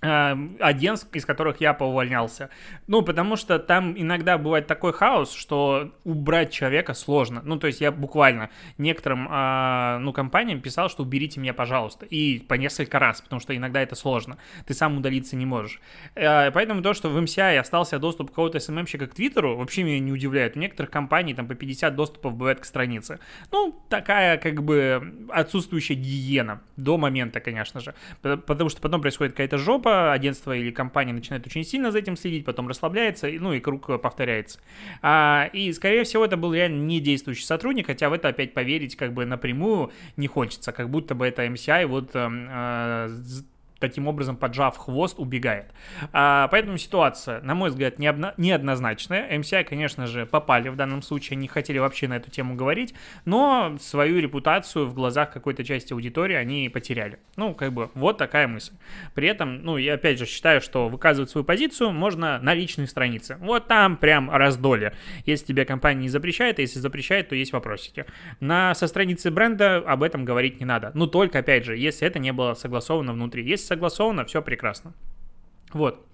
один 0.00 0.94
из 1.12 1.24
которых 1.26 1.60
я 1.60 1.74
поувольнялся. 1.74 2.48
Ну, 2.86 3.02
потому 3.02 3.36
что 3.36 3.58
там 3.58 3.94
иногда 3.96 4.38
бывает 4.38 4.66
такой 4.66 4.92
хаос, 4.92 5.34
что 5.34 5.92
убрать 6.04 6.50
человека 6.50 6.94
сложно. 6.94 7.42
Ну, 7.44 7.58
то 7.58 7.66
есть 7.66 7.82
я 7.82 7.92
буквально 7.92 8.48
некоторым, 8.78 9.28
э, 9.30 9.98
ну, 9.98 10.12
компаниям 10.12 10.62
писал, 10.62 10.88
что 10.88 11.02
уберите 11.02 11.38
меня, 11.38 11.52
пожалуйста. 11.52 12.06
И 12.06 12.38
по 12.38 12.54
несколько 12.54 12.98
раз, 12.98 13.20
потому 13.20 13.40
что 13.40 13.54
иногда 13.54 13.82
это 13.82 13.94
сложно. 13.94 14.38
Ты 14.66 14.72
сам 14.72 14.96
удалиться 14.96 15.36
не 15.36 15.44
можешь. 15.44 15.80
Э, 16.14 16.50
поэтому 16.50 16.80
то, 16.80 16.94
что 16.94 17.10
в 17.10 17.18
MCI 17.18 17.58
остался 17.58 17.98
доступ 17.98 18.30
какого-то 18.30 18.58
СММщика 18.58 19.06
к 19.06 19.14
Твиттеру, 19.14 19.56
вообще 19.56 19.82
меня 19.82 19.98
не 19.98 20.12
удивляет. 20.12 20.56
У 20.56 20.60
некоторых 20.60 20.90
компаний 20.90 21.34
там 21.34 21.46
по 21.46 21.54
50 21.54 21.94
доступов 21.94 22.36
бывает 22.36 22.60
к 22.60 22.64
странице. 22.64 23.18
Ну, 23.52 23.78
такая 23.90 24.38
как 24.38 24.62
бы 24.62 25.26
отсутствующая 25.28 25.96
гиена. 25.96 26.62
До 26.78 26.96
момента, 26.96 27.40
конечно 27.40 27.80
же. 27.80 27.94
Потому 28.22 28.70
что 28.70 28.80
потом 28.80 29.02
происходит 29.02 29.34
какая-то 29.34 29.58
жопа, 29.58 29.89
группа, 29.90 30.12
агентство 30.12 30.56
или 30.56 30.70
компания 30.70 31.12
начинает 31.12 31.46
очень 31.46 31.64
сильно 31.64 31.90
за 31.90 31.98
этим 31.98 32.16
следить, 32.16 32.44
потом 32.44 32.68
расслабляется, 32.68 33.28
ну 33.40 33.52
и 33.52 33.60
круг 33.60 33.86
повторяется. 34.00 34.60
А, 35.02 35.48
и, 35.52 35.72
скорее 35.72 36.04
всего, 36.04 36.24
это 36.24 36.36
был 36.36 36.54
реально 36.54 36.82
не 36.84 37.00
действующий 37.00 37.44
сотрудник, 37.44 37.86
хотя 37.86 38.08
в 38.08 38.12
это 38.12 38.28
опять 38.28 38.54
поверить 38.54 38.96
как 38.96 39.12
бы 39.12 39.24
напрямую 39.24 39.90
не 40.16 40.26
хочется, 40.26 40.72
как 40.72 40.90
будто 40.90 41.14
бы 41.14 41.26
это 41.26 41.44
MCI 41.46 41.86
вот 41.86 42.10
э, 42.14 43.08
таким 43.80 44.06
образом, 44.06 44.36
поджав 44.36 44.76
хвост, 44.76 45.18
убегает. 45.18 45.72
А, 46.12 46.48
поэтому 46.48 46.78
ситуация, 46.78 47.40
на 47.40 47.54
мой 47.54 47.70
взгляд, 47.70 47.98
необна- 47.98 48.34
неоднозначная. 48.36 49.28
MCI, 49.38 49.64
конечно 49.64 50.06
же, 50.06 50.26
попали 50.26 50.68
в 50.68 50.76
данном 50.76 51.02
случае, 51.02 51.36
не 51.36 51.48
хотели 51.48 51.78
вообще 51.78 52.06
на 52.06 52.14
эту 52.14 52.30
тему 52.30 52.54
говорить, 52.54 52.94
но 53.24 53.76
свою 53.80 54.20
репутацию 54.20 54.86
в 54.86 54.94
глазах 54.94 55.32
какой-то 55.32 55.64
части 55.64 55.92
аудитории 55.92 56.36
они 56.36 56.68
потеряли. 56.68 57.18
Ну, 57.36 57.54
как 57.54 57.72
бы, 57.72 57.90
вот 57.94 58.18
такая 58.18 58.46
мысль. 58.46 58.74
При 59.14 59.26
этом, 59.26 59.62
ну, 59.62 59.76
я 59.78 59.94
опять 59.94 60.18
же 60.18 60.26
считаю, 60.26 60.60
что 60.60 60.88
выказывать 60.88 61.30
свою 61.30 61.44
позицию 61.44 61.90
можно 61.90 62.38
на 62.40 62.54
личной 62.54 62.86
странице. 62.86 63.36
Вот 63.40 63.66
там 63.66 63.96
прям 63.96 64.30
раздолье. 64.30 64.92
Если 65.24 65.46
тебе 65.46 65.64
компания 65.64 66.02
не 66.02 66.08
запрещает, 66.08 66.58
а 66.58 66.62
если 66.62 66.78
запрещает, 66.78 67.30
то 67.30 67.34
есть 67.34 67.52
вопросики. 67.52 68.04
На, 68.40 68.74
со 68.74 68.86
страницы 68.86 69.30
бренда 69.30 69.78
об 69.78 70.02
этом 70.02 70.24
говорить 70.24 70.60
не 70.60 70.66
надо. 70.66 70.90
Ну, 70.94 71.06
только, 71.06 71.38
опять 71.38 71.64
же, 71.64 71.76
если 71.76 72.06
это 72.06 72.18
не 72.18 72.32
было 72.32 72.54
согласовано 72.54 73.12
внутри. 73.12 73.44
Если 73.44 73.69
согласовано, 73.70 74.24
все 74.24 74.42
прекрасно. 74.42 74.92
Вот. 75.72 76.04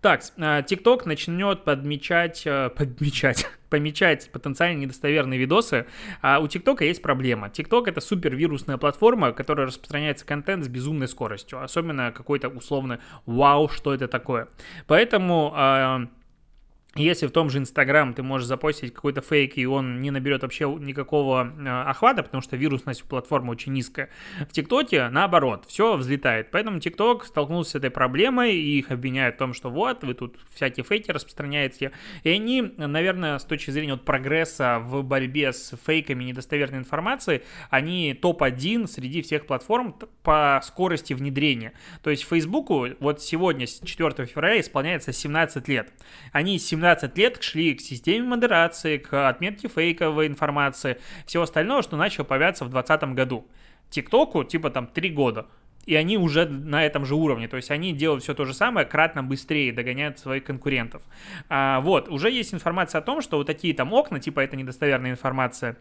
Так, 0.00 0.20
TikTok 0.20 1.02
начнет 1.06 1.64
подмечать, 1.64 2.42
э, 2.44 2.70
подмечать, 2.70 3.46
помечать 3.70 4.30
потенциально 4.32 4.78
недостоверные 4.78 5.38
видосы. 5.38 5.86
А 6.20 6.40
у 6.40 6.46
TikTok 6.46 6.84
есть 6.84 7.02
проблема. 7.02 7.48
TikTok 7.48 7.84
это 7.86 8.00
супер 8.00 8.34
вирусная 8.34 8.78
платформа, 8.78 9.32
которая 9.32 9.66
распространяется 9.66 10.26
контент 10.26 10.64
с 10.64 10.68
безумной 10.68 11.06
скоростью. 11.06 11.62
Особенно 11.62 12.12
какой-то 12.12 12.48
условный 12.48 12.98
вау, 13.26 13.68
что 13.68 13.94
это 13.94 14.08
такое. 14.08 14.48
Поэтому 14.86 15.52
а, 15.54 16.08
если 16.94 17.26
в 17.26 17.30
том 17.30 17.48
же 17.48 17.58
Инстаграм 17.58 18.12
ты 18.12 18.22
можешь 18.22 18.46
запостить 18.46 18.92
какой-то 18.92 19.22
фейк, 19.22 19.56
и 19.56 19.64
он 19.64 20.00
не 20.00 20.10
наберет 20.10 20.42
вообще 20.42 20.66
никакого 20.66 21.50
э, 21.58 21.68
охвата, 21.88 22.22
потому 22.22 22.42
что 22.42 22.56
вирусность 22.56 23.04
платформы 23.04 23.52
очень 23.52 23.72
низкая, 23.72 24.10
в 24.40 24.52
ТикТоке 24.52 25.08
наоборот, 25.08 25.64
все 25.66 25.96
взлетает. 25.96 26.50
Поэтому 26.50 26.80
ТикТок 26.80 27.24
столкнулся 27.24 27.72
с 27.72 27.74
этой 27.76 27.88
проблемой, 27.90 28.56
и 28.56 28.78
их 28.78 28.90
обвиняют 28.90 29.36
в 29.36 29.38
том, 29.38 29.54
что 29.54 29.70
вот, 29.70 30.04
вы 30.04 30.12
тут 30.12 30.36
всякие 30.54 30.84
фейки 30.84 31.10
распространяете. 31.10 31.92
И 32.24 32.28
они, 32.28 32.60
наверное, 32.76 33.38
с 33.38 33.44
точки 33.44 33.70
зрения 33.70 33.92
вот 33.92 34.04
прогресса 34.04 34.78
в 34.80 35.02
борьбе 35.02 35.54
с 35.54 35.74
фейками 35.86 36.24
недостоверной 36.24 36.78
информации, 36.78 37.42
они 37.70 38.12
топ-1 38.12 38.86
среди 38.86 39.22
всех 39.22 39.46
платформ 39.46 39.96
по 40.22 40.60
скорости 40.62 41.14
внедрения. 41.14 41.72
То 42.02 42.10
есть 42.10 42.24
Фейсбуку 42.24 42.88
вот 43.00 43.22
сегодня, 43.22 43.66
4 43.66 44.26
февраля, 44.26 44.60
исполняется 44.60 45.12
17 45.12 45.68
лет. 45.68 45.90
Они 46.32 46.58
17 46.58 46.81
17 46.82 47.16
лет 47.16 47.40
шли 47.42 47.74
к 47.74 47.80
системе 47.80 48.26
модерации, 48.26 48.98
к 48.98 49.28
отметке 49.28 49.68
фейковой 49.68 50.26
информации, 50.26 50.98
всего 51.26 51.44
остального, 51.44 51.82
что 51.82 51.96
начало 51.96 52.24
появляться 52.24 52.64
в 52.64 52.70
2020 52.70 53.14
году. 53.14 53.46
ТикТоку 53.88 54.42
типа 54.42 54.70
там 54.70 54.88
3 54.88 55.10
года 55.10 55.46
и 55.84 55.96
они 55.96 56.16
уже 56.16 56.46
на 56.46 56.84
этом 56.84 57.04
же 57.04 57.14
уровне, 57.14 57.48
то 57.48 57.56
есть 57.56 57.70
они 57.70 57.92
делают 57.92 58.22
все 58.22 58.34
то 58.34 58.44
же 58.44 58.54
самое, 58.54 58.86
кратно 58.86 59.22
быстрее 59.22 59.72
догоняют 59.72 60.18
своих 60.18 60.44
конкурентов. 60.44 61.02
А, 61.48 61.80
вот, 61.80 62.08
уже 62.08 62.30
есть 62.30 62.54
информация 62.54 63.00
о 63.00 63.02
том, 63.02 63.20
что 63.20 63.36
вот 63.36 63.46
такие 63.46 63.74
там 63.74 63.92
окна, 63.92 64.20
типа 64.20 64.40
это 64.40 64.56
недостоверная 64.56 65.10
информация, 65.10 65.76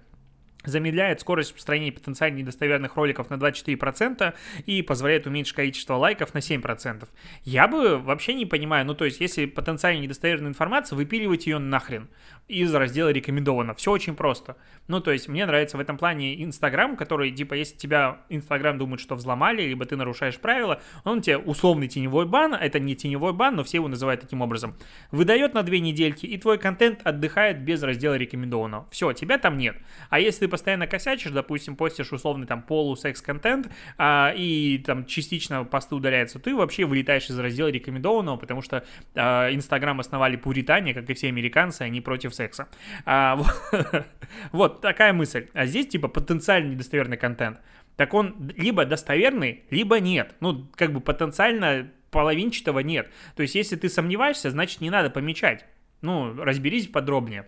замедляет 0.63 1.22
скорость 1.22 1.50
распространения 1.50 1.91
потенциально 1.91 2.38
недостоверных 2.38 2.96
роликов 2.96 3.30
на 3.30 3.36
24% 3.36 4.34
и 4.65 4.82
позволяет 4.82 5.27
уменьшить 5.27 5.56
количество 5.56 5.96
лайков 5.96 6.34
на 6.34 6.39
7%. 6.39 7.08
Я 7.44 7.68
бы 7.68 7.98
вообще 7.98 8.34
не 8.34 8.46
понимаю, 8.46 8.86
ну 8.86 8.94
то 8.94 9.06
есть 9.06 9.20
если 9.20 9.46
потенциально 9.46 10.01
недостоверная 10.01 10.50
информация, 10.50 10.96
выпиливать 10.96 11.48
ее 11.48 11.60
нахрен 11.60 12.10
из 12.51 12.74
раздела 12.74 13.10
рекомендовано. 13.10 13.74
Все 13.75 13.91
очень 13.91 14.15
просто. 14.15 14.58
Ну, 14.88 15.00
то 15.00 15.12
есть 15.12 15.30
мне 15.30 15.46
нравится 15.46 15.77
в 15.77 15.80
этом 15.80 15.98
плане 15.98 16.44
Инстаграм, 16.44 16.98
который, 16.98 17.32
типа, 17.32 17.53
если 17.53 17.77
тебя 17.77 18.22
Инстаграм 18.30 18.77
думает, 18.77 19.00
что 19.00 19.15
взломали, 19.15 19.62
либо 19.62 19.86
ты 19.86 19.96
нарушаешь 19.96 20.38
правила, 20.38 20.82
он 21.06 21.22
тебе 21.22 21.38
условный 21.38 21.88
теневой 21.88 22.25
бан, 22.25 22.53
это 22.53 22.80
не 22.80 22.96
теневой 22.96 23.34
бан, 23.34 23.56
но 23.56 23.63
все 23.63 23.77
его 23.77 23.88
называют 23.88 24.22
таким 24.22 24.41
образом, 24.41 24.75
выдает 25.12 25.53
на 25.53 25.63
две 25.63 25.80
недельки, 25.80 26.25
и 26.25 26.38
твой 26.38 26.58
контент 26.58 27.00
отдыхает 27.06 27.62
без 27.62 27.82
раздела 27.84 28.15
рекомендованного. 28.15 28.88
Все, 28.91 29.13
тебя 29.13 29.38
там 29.38 29.58
нет. 29.58 29.77
А 30.10 30.20
если 30.20 30.48
постоянно 30.51 30.86
косячишь, 30.86 31.31
допустим, 31.31 31.75
постишь 31.75 32.12
условный 32.12 32.46
там 32.46 32.62
полусекс-контент, 32.62 33.72
а, 33.98 34.34
и 34.36 34.77
там 34.86 35.05
частично 35.05 35.63
посты 35.63 35.96
удаляются, 35.96 36.38
ты 36.38 36.55
вообще 36.55 36.86
вылетаешь 36.86 37.29
из 37.29 37.39
раздела 37.39 37.70
рекомендованного, 37.70 38.38
потому 38.38 38.62
что 38.62 38.86
а, 39.15 39.51
Инстаграм 39.51 40.00
основали 40.00 40.36
пуритане, 40.36 40.93
как 40.93 41.10
и 41.10 41.13
все 41.15 41.29
американцы, 41.29 41.81
они 41.81 42.01
против 42.01 42.36
секса. 42.36 42.67
А, 43.05 43.36
вот, 43.38 44.05
вот 44.51 44.81
такая 44.81 45.13
мысль. 45.13 45.48
А 45.53 45.65
здесь 45.65 45.88
типа 45.88 46.08
потенциально 46.08 46.74
недостоверный 46.74 47.17
контент. 47.17 47.60
Так 47.96 48.13
он 48.13 48.51
либо 48.55 48.86
достоверный, 48.86 49.63
либо 49.70 50.00
нет. 50.00 50.36
Ну, 50.39 50.67
как 50.75 50.93
бы 50.93 51.01
потенциально 51.01 51.89
половинчатого 52.12 52.79
нет. 52.79 53.10
То 53.36 53.41
есть, 53.41 53.55
если 53.55 53.75
ты 53.75 53.89
сомневаешься, 53.89 54.51
значит, 54.51 54.81
не 54.81 54.89
надо 54.89 55.10
помечать. 55.10 55.65
Ну, 56.01 56.34
разберись 56.36 56.88
подробнее. 56.88 57.48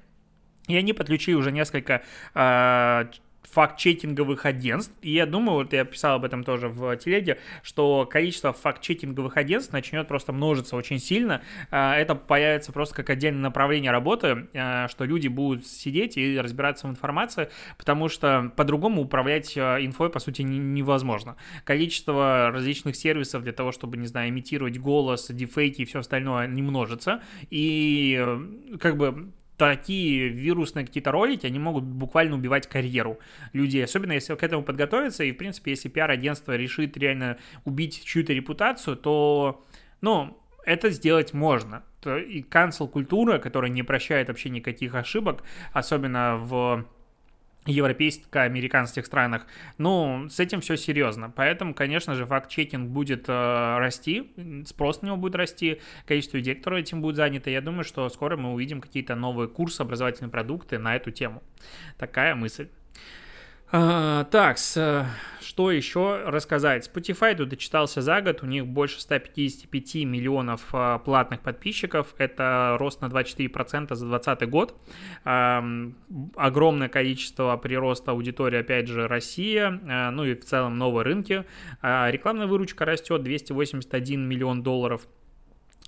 И 0.67 0.75
они 0.75 0.93
подключили 0.93 1.35
уже 1.35 1.51
несколько 1.51 2.03
э, 2.35 3.05
факт-чекинговых 3.53 4.45
агентств. 4.45 4.93
И 5.01 5.11
я 5.11 5.25
думаю, 5.25 5.57
вот 5.59 5.73
я 5.73 5.85
писал 5.85 6.15
об 6.15 6.25
этом 6.25 6.43
тоже 6.43 6.69
в 6.69 6.95
телеге, 6.97 7.37
что 7.61 8.07
количество 8.09 8.51
факт-чекинговых 8.51 9.37
агентств 9.37 9.73
начнет 9.73 10.07
просто 10.07 10.33
множиться 10.33 10.75
очень 10.75 10.99
сильно. 10.99 11.41
А, 11.69 11.95
это 11.95 12.15
появится 12.15 12.71
просто 12.71 12.95
как 12.95 13.09
отдельное 13.11 13.41
направление 13.41 13.91
работы, 13.91 14.47
а, 14.55 14.87
что 14.87 15.05
люди 15.05 15.27
будут 15.27 15.67
сидеть 15.67 16.17
и 16.17 16.39
разбираться 16.39 16.87
в 16.87 16.89
информации, 16.89 17.49
потому 17.77 18.09
что 18.09 18.51
по-другому 18.55 19.03
управлять 19.03 19.57
инфой, 19.57 20.09
по 20.09 20.19
сути, 20.19 20.41
невозможно. 20.41 21.35
Количество 21.63 22.49
различных 22.51 22.95
сервисов 22.95 23.43
для 23.43 23.53
того, 23.53 23.71
чтобы, 23.71 23.97
не 23.97 24.07
знаю, 24.07 24.29
имитировать 24.29 24.79
голос, 24.79 25.27
дефейки 25.29 25.81
и 25.81 25.85
все 25.85 25.99
остальное 25.99 26.47
не 26.47 26.61
множится. 26.61 27.21
И 27.49 28.17
э, 28.19 28.77
как 28.79 28.97
бы 28.97 29.31
такие 29.69 30.29
вирусные 30.29 30.85
какие-то 30.85 31.11
ролики, 31.11 31.45
они 31.45 31.59
могут 31.59 31.83
буквально 31.83 32.35
убивать 32.35 32.67
карьеру 32.67 33.19
людей, 33.53 33.83
особенно 33.83 34.13
если 34.13 34.35
к 34.35 34.43
этому 34.43 34.63
подготовиться, 34.63 35.23
и, 35.23 35.31
в 35.31 35.37
принципе, 35.37 35.71
если 35.71 35.89
пиар-агентство 35.89 36.55
решит 36.55 36.97
реально 36.97 37.37
убить 37.65 38.03
чью-то 38.03 38.33
репутацию, 38.33 38.95
то, 38.95 39.63
ну, 40.01 40.37
это 40.65 40.89
сделать 40.89 41.33
можно. 41.33 41.83
И 42.05 42.41
канцел-культура, 42.43 43.37
которая 43.39 43.71
не 43.71 43.83
прощает 43.83 44.27
вообще 44.27 44.49
никаких 44.49 44.95
ошибок, 44.95 45.43
особенно 45.71 46.37
в 46.37 46.85
европейско-американских 47.65 49.05
странах. 49.05 49.45
Ну, 49.77 50.27
с 50.29 50.39
этим 50.39 50.61
все 50.61 50.75
серьезно. 50.77 51.29
Поэтому, 51.29 51.73
конечно 51.73 52.15
же, 52.15 52.25
факт-чекинг 52.25 52.89
будет 52.89 53.25
э, 53.27 53.77
расти, 53.77 54.31
спрос 54.65 55.01
на 55.01 55.07
него 55.07 55.17
будет 55.17 55.35
расти, 55.35 55.79
количество 56.05 56.37
людей, 56.37 56.55
которые 56.55 56.81
этим 56.81 57.01
будут 57.01 57.15
заняты. 57.15 57.51
Я 57.51 57.61
думаю, 57.61 57.83
что 57.83 58.07
скоро 58.09 58.37
мы 58.37 58.53
увидим 58.53 58.81
какие-то 58.81 59.15
новые 59.15 59.47
курсы, 59.47 59.81
образовательные 59.81 60.31
продукты 60.31 60.77
на 60.77 60.95
эту 60.95 61.11
тему. 61.11 61.41
Такая 61.97 62.35
мысль. 62.35 62.67
А, 63.75 64.25
так, 64.25 64.59
с, 64.59 65.07
что 65.41 65.71
еще 65.71 66.25
рассказать? 66.27 66.87
Spotify 66.93 67.35
тут 67.35 67.49
дочитался 67.49 68.03
за 68.03 68.21
год, 68.21 68.43
у 68.43 68.45
них 68.45 68.67
больше 68.67 69.01
155 69.01 69.95
миллионов 70.05 70.61
а, 70.73 70.99
платных 70.99 71.39
подписчиков, 71.39 72.13
это 72.19 72.77
рост 72.79 73.01
на 73.01 73.07
24% 73.07 73.95
за 73.95 74.05
2020 74.05 74.49
год. 74.49 74.75
Огромное 75.23 76.87
количество 76.87 77.57
прироста 77.57 78.11
аудитории, 78.11 78.59
опять 78.59 78.87
же, 78.87 79.07
Россия, 79.07 79.81
а, 79.89 80.11
ну 80.11 80.23
и 80.23 80.35
в 80.35 80.45
целом 80.45 80.77
новые 80.77 81.03
рынки. 81.03 81.43
А, 81.81 82.11
рекламная 82.11 82.45
выручка 82.45 82.85
растет 82.85 83.23
281 83.23 84.21
миллион 84.21 84.61
долларов 84.61 85.07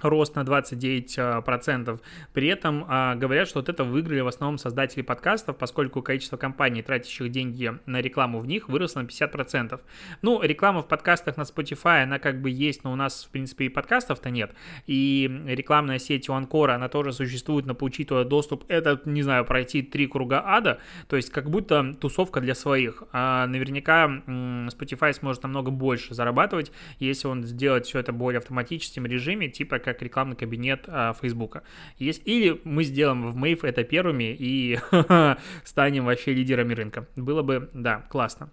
рост 0.02 0.36
на 0.36 0.42
29%. 0.42 2.00
При 2.34 2.48
этом 2.48 2.86
а, 2.88 3.16
говорят, 3.16 3.48
что 3.48 3.60
вот 3.60 3.70
это 3.70 3.84
выиграли 3.84 4.22
в 4.22 4.28
основном 4.28 4.58
создатели 4.58 5.02
подкастов, 5.02 5.58
поскольку 5.58 6.02
количество 6.02 6.38
компаний, 6.38 6.82
тратящих 6.82 7.32
деньги 7.32 7.72
на 7.86 8.02
рекламу 8.02 8.40
в 8.40 8.48
них, 8.48 8.70
выросло 8.70 9.02
на 9.02 9.06
50%. 9.06 9.80
Ну, 10.22 10.42
реклама 10.42 10.82
в 10.82 10.88
подкастах 10.88 11.38
на 11.38 11.44
Spotify, 11.44 12.04
она 12.04 12.20
как 12.20 12.42
бы 12.42 12.50
есть, 12.50 12.84
но 12.84 12.92
у 12.92 12.96
нас, 12.96 13.25
в 13.25 13.30
принципе, 13.30 13.66
и 13.66 13.70
подкастов-то 13.70 14.30
нет. 14.30 14.52
И 14.86 15.44
рекламная 15.46 16.00
сеть 16.00 16.30
у 16.30 16.34
Анкора, 16.34 16.75
она 16.75 16.90
тоже 16.90 17.14
существует, 17.14 17.66
но 17.66 17.74
получить 17.74 18.10
туда 18.10 18.24
доступ, 18.24 18.66
это, 18.68 19.02
не 19.06 19.22
знаю, 19.22 19.46
пройти 19.46 19.82
три 19.82 20.08
круга 20.08 20.44
ада, 20.46 20.80
то 21.08 21.16
есть 21.16 21.30
как 21.30 21.50
будто 21.50 21.94
тусовка 21.94 22.42
для 22.42 22.56
своих. 22.56 23.04
А 23.12 23.48
наверняка 23.48 24.06
Spotify 24.08 25.14
сможет 25.14 25.44
намного 25.44 25.72
больше 25.72 26.14
зарабатывать, 26.14 26.72
если 27.00 27.28
он 27.28 27.44
сделает 27.44 27.86
все 27.86 28.00
это 28.00 28.12
более 28.12 28.40
автоматическим 28.40 29.06
режиме, 29.06 29.48
типа 29.48 29.80
как 29.86 30.01
рекламный 30.01 30.36
кабинет 30.36 30.86
а, 30.88 31.13
Фейсбука. 31.13 31.63
Есть, 31.98 32.24
или 32.25 32.60
мы 32.65 32.84
сделаем 32.84 33.32
в 33.32 33.36
Мэйв 33.36 33.63
это 33.63 33.84
первыми 33.84 34.36
и 34.38 34.80
станем 35.63 36.06
вообще 36.06 36.34
лидерами 36.34 36.74
рынка. 36.74 37.08
Было 37.15 37.44
бы, 37.44 37.70
да, 37.74 38.04
классно. 38.10 38.50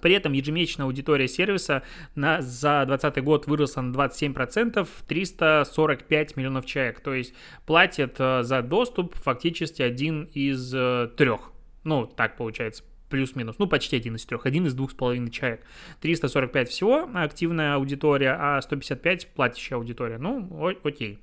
При 0.00 0.12
этом 0.14 0.32
ежемесячная 0.32 0.86
аудитория 0.86 1.28
сервиса 1.28 1.82
на, 2.16 2.42
за 2.42 2.84
2020 2.86 3.22
год 3.22 3.46
выросла 3.46 3.82
на 3.82 3.94
27%, 3.94 4.88
345 5.06 6.36
миллионов 6.36 6.66
человек. 6.66 7.00
То 7.00 7.14
есть 7.14 7.34
платят 7.64 8.16
э, 8.18 8.42
за 8.42 8.62
доступ 8.62 9.14
фактически 9.14 9.82
один 9.82 10.24
из 10.24 10.74
э, 10.74 11.10
трех. 11.16 11.52
Ну, 11.84 12.06
так 12.06 12.36
получается 12.36 12.82
плюс-минус, 13.14 13.56
ну, 13.60 13.68
почти 13.68 13.96
один 13.96 14.16
из 14.16 14.24
трех, 14.26 14.44
один 14.44 14.66
из 14.66 14.74
двух 14.74 14.90
с 14.90 14.94
половиной 14.94 15.30
человек. 15.30 15.60
345 16.00 16.68
всего 16.68 17.08
активная 17.14 17.76
аудитория, 17.76 18.36
а 18.36 18.60
155 18.60 19.28
платящая 19.28 19.78
аудитория. 19.78 20.18
Ну, 20.18 20.48
о- 20.50 20.74
окей. 20.82 21.20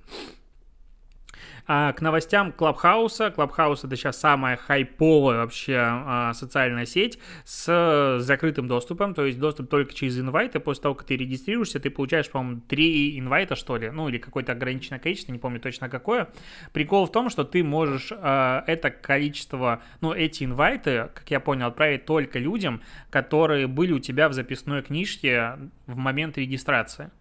А, 1.67 1.93
к 1.93 2.01
новостям 2.01 2.51
Клабхауса. 2.51 3.31
Clubhouse 3.31 3.83
это 3.83 3.95
сейчас 3.95 4.19
самая 4.19 4.57
хайповая 4.57 5.37
вообще 5.37 5.77
а, 5.79 6.33
социальная 6.33 6.85
сеть 6.85 7.19
с 7.45 8.17
закрытым 8.19 8.67
доступом, 8.67 9.13
то 9.13 9.25
есть 9.25 9.39
доступ 9.39 9.69
только 9.69 9.93
через 9.93 10.19
инвайты. 10.19 10.59
После 10.59 10.83
того, 10.83 10.95
как 10.95 11.07
ты 11.07 11.15
регистрируешься, 11.15 11.79
ты 11.79 11.89
получаешь, 11.89 12.29
по-моему, 12.29 12.61
три 12.67 13.17
инвайта, 13.17 13.55
что 13.55 13.77
ли, 13.77 13.89
ну 13.89 14.09
или 14.09 14.17
какое-то 14.17 14.51
ограниченное 14.51 14.99
количество, 14.99 15.31
не 15.31 15.39
помню 15.39 15.59
точно 15.59 15.89
какое. 15.89 16.29
Прикол 16.73 17.05
в 17.05 17.11
том, 17.11 17.29
что 17.29 17.43
ты 17.43 17.63
можешь 17.63 18.11
а, 18.11 18.63
это 18.67 18.89
количество, 18.89 19.81
ну 20.01 20.13
эти 20.13 20.43
инвайты, 20.43 21.09
как 21.13 21.29
я 21.31 21.39
понял, 21.39 21.67
отправить 21.67 22.05
только 22.05 22.39
людям, 22.39 22.81
которые 23.09 23.67
были 23.67 23.93
у 23.93 23.99
тебя 23.99 24.29
в 24.29 24.33
записной 24.33 24.81
книжке 24.81 25.57
в 25.87 25.95
момент 25.95 26.37
регистрации. 26.37 27.11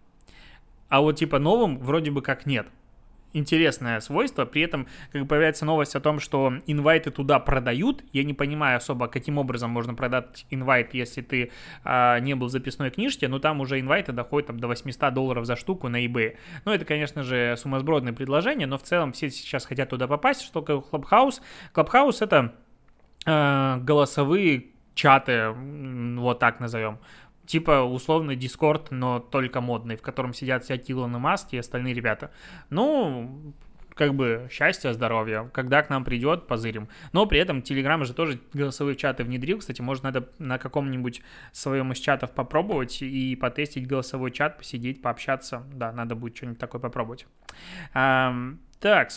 А 0.89 0.99
вот 0.99 1.13
типа 1.15 1.39
новым 1.39 1.77
вроде 1.77 2.11
бы 2.11 2.21
как 2.21 2.45
нет 2.45 2.67
интересное 3.33 3.99
свойство. 3.99 4.45
При 4.45 4.61
этом, 4.61 4.87
как 5.11 5.27
появляется 5.27 5.65
новость 5.65 5.95
о 5.95 5.99
том, 5.99 6.19
что 6.19 6.53
инвайты 6.67 7.11
туда 7.11 7.39
продают, 7.39 8.03
я 8.13 8.23
не 8.23 8.33
понимаю 8.33 8.77
особо, 8.77 9.07
каким 9.07 9.37
образом 9.37 9.69
можно 9.69 9.93
продать 9.93 10.45
инвайт, 10.49 10.93
если 10.93 11.21
ты 11.21 11.51
а, 11.83 12.19
не 12.19 12.35
был 12.35 12.47
в 12.47 12.51
записной 12.51 12.89
книжке, 12.91 13.27
но 13.27 13.39
там 13.39 13.61
уже 13.61 13.79
инвайты 13.79 14.11
доходят 14.11 14.47
там, 14.47 14.59
до 14.59 14.67
800 14.67 15.13
долларов 15.13 15.45
за 15.45 15.55
штуку 15.55 15.87
на 15.87 16.05
eBay. 16.05 16.37
Ну, 16.65 16.71
это, 16.71 16.85
конечно 16.85 17.23
же, 17.23 17.55
сумасбродное 17.57 18.13
предложение, 18.13 18.67
но 18.67 18.77
в 18.77 18.83
целом 18.83 19.13
все 19.13 19.29
сейчас 19.29 19.65
хотят 19.65 19.89
туда 19.89 20.07
попасть. 20.07 20.41
Что 20.41 20.61
такое 20.61 20.77
Clubhouse? 20.77 21.41
Clubhouse— 21.73 22.17
это 22.21 22.53
а, 23.25 23.77
голосовые 23.77 24.65
чаты, 24.93 25.49
вот 26.17 26.39
так 26.39 26.59
назовем 26.59 26.99
типа 27.45 27.83
условно 27.83 28.31
Discord, 28.31 28.87
но 28.91 29.19
только 29.19 29.61
модный, 29.61 29.95
в 29.95 30.01
котором 30.01 30.33
сидят 30.33 30.63
всякие 30.63 30.97
Илон 30.97 31.11
Маск 31.13 31.53
и 31.53 31.57
остальные 31.57 31.93
ребята. 31.93 32.31
Ну, 32.69 33.53
как 33.93 34.15
бы 34.15 34.47
счастья, 34.49 34.93
здоровья. 34.93 35.49
Когда 35.53 35.83
к 35.83 35.89
нам 35.89 36.03
придет, 36.05 36.47
позырим. 36.47 36.87
Но 37.11 37.25
при 37.25 37.39
этом 37.39 37.59
Telegram 37.59 38.03
же 38.05 38.13
тоже 38.13 38.39
голосовые 38.53 38.95
чаты 38.95 39.23
внедрил. 39.23 39.59
Кстати, 39.59 39.81
может, 39.81 40.03
надо 40.03 40.29
на 40.39 40.57
каком-нибудь 40.57 41.21
своем 41.51 41.91
из 41.91 41.99
чатов 41.99 42.31
попробовать 42.31 43.01
и 43.01 43.35
потестить 43.35 43.85
голосовой 43.87 44.31
чат, 44.31 44.57
посидеть, 44.57 45.01
пообщаться. 45.01 45.63
Да, 45.73 45.91
надо 45.91 46.15
будет 46.15 46.37
что-нибудь 46.37 46.59
такое 46.59 46.81
попробовать. 46.81 47.27
Так, 47.93 49.09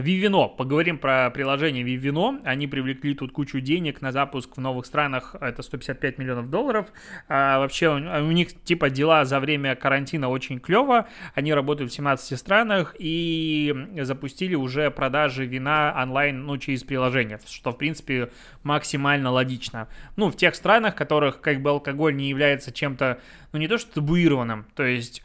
Вивино. 0.00 0.48
Поговорим 0.48 0.98
про 0.98 1.30
приложение 1.30 1.82
Вивино. 1.82 2.40
Они 2.44 2.66
привлекли 2.66 3.14
тут 3.14 3.32
кучу 3.32 3.60
денег 3.60 4.00
на 4.00 4.12
запуск 4.12 4.56
в 4.56 4.60
новых 4.60 4.86
странах. 4.86 5.36
Это 5.40 5.62
155 5.62 6.18
миллионов 6.18 6.50
долларов. 6.50 6.86
А 7.28 7.58
вообще 7.58 7.88
у, 7.88 8.30
них 8.30 8.62
типа 8.64 8.90
дела 8.90 9.24
за 9.24 9.38
время 9.40 9.76
карантина 9.76 10.28
очень 10.28 10.60
клево. 10.60 11.06
Они 11.34 11.52
работают 11.52 11.92
в 11.92 11.94
17 11.94 12.38
странах 12.38 12.96
и 12.98 13.74
запустили 14.00 14.54
уже 14.54 14.90
продажи 14.90 15.44
вина 15.46 15.94
онлайн, 16.02 16.44
ну, 16.44 16.56
через 16.56 16.82
приложение, 16.84 17.38
что, 17.46 17.72
в 17.72 17.76
принципе, 17.76 18.30
максимально 18.62 19.30
логично. 19.30 19.88
Ну, 20.16 20.30
в 20.30 20.36
тех 20.36 20.54
странах, 20.54 20.94
в 20.94 20.96
которых 20.96 21.40
как 21.40 21.60
бы 21.60 21.70
алкоголь 21.70 22.16
не 22.16 22.28
является 22.28 22.72
чем-то, 22.72 23.18
ну, 23.52 23.58
не 23.58 23.68
то 23.68 23.78
что 23.78 23.94
табуированным, 23.94 24.66
то 24.74 24.84
есть 24.84 25.22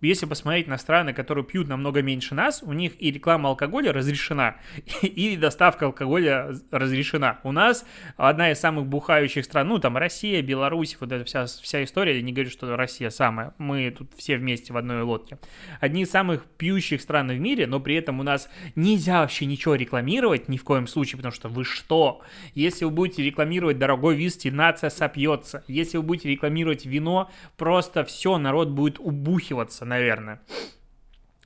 если 0.00 0.26
посмотреть 0.26 0.68
на 0.68 0.78
страны, 0.78 1.12
которые 1.12 1.44
пьют 1.44 1.68
намного 1.68 2.02
меньше 2.02 2.34
нас, 2.34 2.62
у 2.62 2.72
них 2.72 2.92
и 3.00 3.10
реклама 3.10 3.48
алкоголя 3.48 3.92
разрешена, 3.92 4.56
и 5.02 5.36
доставка 5.36 5.86
алкоголя 5.86 6.54
разрешена. 6.70 7.40
У 7.42 7.52
нас 7.52 7.84
одна 8.16 8.52
из 8.52 8.60
самых 8.60 8.86
бухающих 8.86 9.44
стран, 9.44 9.68
ну 9.68 9.78
там 9.78 9.96
Россия, 9.96 10.42
Беларусь, 10.42 10.96
вот 11.00 11.12
эта 11.12 11.24
вся, 11.24 11.46
вся 11.46 11.82
история, 11.82 12.16
я 12.16 12.22
не 12.22 12.32
говорю, 12.32 12.50
что 12.50 12.76
Россия 12.76 13.10
самая, 13.10 13.54
мы 13.58 13.90
тут 13.96 14.10
все 14.16 14.36
вместе 14.36 14.72
в 14.72 14.76
одной 14.76 15.02
лодке. 15.02 15.38
Одни 15.80 16.02
из 16.02 16.10
самых 16.10 16.44
пьющих 16.44 17.00
стран 17.00 17.28
в 17.28 17.38
мире, 17.38 17.66
но 17.66 17.80
при 17.80 17.96
этом 17.96 18.20
у 18.20 18.22
нас 18.22 18.48
нельзя 18.76 19.20
вообще 19.20 19.46
ничего 19.46 19.74
рекламировать 19.74 20.48
ни 20.48 20.56
в 20.56 20.64
коем 20.64 20.86
случае, 20.86 21.16
потому 21.16 21.32
что 21.32 21.48
вы 21.48 21.64
что? 21.64 22.22
Если 22.54 22.84
вы 22.84 22.90
будете 22.90 23.22
рекламировать 23.22 23.78
дорогой 23.78 24.14
виски, 24.14 24.48
нация 24.48 24.90
сопьется. 24.90 25.64
Если 25.66 25.96
вы 25.96 26.02
будете 26.02 26.28
рекламировать 26.28 26.86
вино, 26.86 27.30
просто 27.56 28.04
все, 28.04 28.38
народ 28.38 28.68
будет 28.68 28.98
убухиваться 28.98 29.84
наверное. 29.88 30.40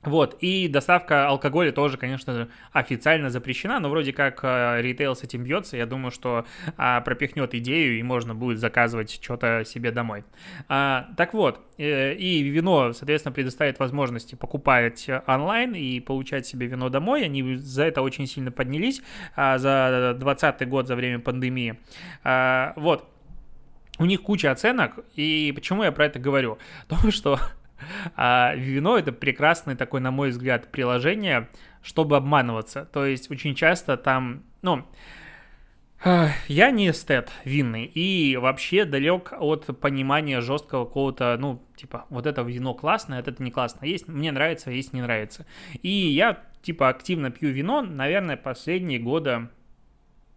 Вот, 0.05 0.35
и 0.41 0.67
доставка 0.67 1.27
алкоголя 1.27 1.71
тоже, 1.71 1.97
конечно, 1.97 2.49
официально 2.73 3.29
запрещена, 3.29 3.79
но 3.79 3.89
вроде 3.89 4.11
как 4.11 4.41
э, 4.43 4.81
ритейл 4.81 5.15
с 5.15 5.23
этим 5.23 5.43
бьется, 5.43 5.77
я 5.77 5.85
думаю, 5.85 6.11
что 6.11 6.45
а, 6.75 6.99
пропихнет 7.01 7.53
идею, 7.55 7.97
и 7.97 8.03
можно 8.03 8.35
будет 8.35 8.59
заказывать 8.59 9.19
что-то 9.21 9.63
себе 9.65 9.91
домой. 9.91 10.25
А, 10.67 11.07
так 11.15 11.33
вот, 11.33 11.61
э, 11.77 12.15
и 12.15 12.43
вино, 12.43 12.91
соответственно, 12.91 13.31
предоставит 13.31 13.79
возможности 13.79 14.35
покупать 14.35 15.09
онлайн 15.25 15.73
и 15.73 16.01
получать 16.01 16.45
себе 16.45 16.67
вино 16.67 16.89
домой, 16.89 17.23
они 17.23 17.55
за 17.55 17.83
это 17.83 18.01
очень 18.01 18.27
сильно 18.27 18.51
поднялись 18.51 19.01
а, 19.37 19.57
за 19.57 20.15
2020 20.19 20.67
год, 20.67 20.87
за 20.87 20.97
время 20.97 21.19
пандемии. 21.19 21.79
А, 22.25 22.73
вот, 22.75 23.07
у 23.99 24.05
них 24.05 24.21
куча 24.21 24.51
оценок, 24.51 24.99
и 25.15 25.53
почему 25.55 25.83
я 25.83 25.93
про 25.93 26.07
это 26.07 26.19
говорю? 26.19 26.57
То, 26.89 27.09
что 27.09 27.39
а 28.15 28.53
вино 28.55 28.97
это 28.97 29.11
прекрасное 29.11 29.75
такое, 29.75 30.01
на 30.01 30.11
мой 30.11 30.29
взгляд, 30.29 30.71
приложение, 30.71 31.49
чтобы 31.81 32.17
обманываться. 32.17 32.85
То 32.91 33.05
есть 33.05 33.29
очень 33.29 33.55
часто 33.55 33.97
там, 33.97 34.43
ну, 34.61 34.85
я 36.47 36.71
не 36.71 36.89
эстет 36.89 37.31
винный 37.45 37.85
и 37.85 38.35
вообще 38.35 38.83
далек 38.83 39.33
от 39.39 39.79
понимания 39.79 40.41
жесткого 40.41 40.85
какого-то, 40.85 41.37
ну, 41.39 41.63
типа, 41.77 42.05
вот 42.09 42.25
это 42.25 42.41
вино 42.41 42.73
классное, 42.73 43.19
это 43.19 43.41
не 43.41 43.51
классное. 43.51 43.87
Есть, 43.87 44.07
мне 44.07 44.31
нравится, 44.31 44.69
есть 44.71 44.91
не 44.93 45.01
нравится. 45.01 45.45
И 45.81 45.89
я, 45.89 46.43
типа, 46.61 46.89
активно 46.89 47.31
пью 47.31 47.51
вино, 47.51 47.81
наверное, 47.81 48.35
последние 48.35 48.99
года 48.99 49.49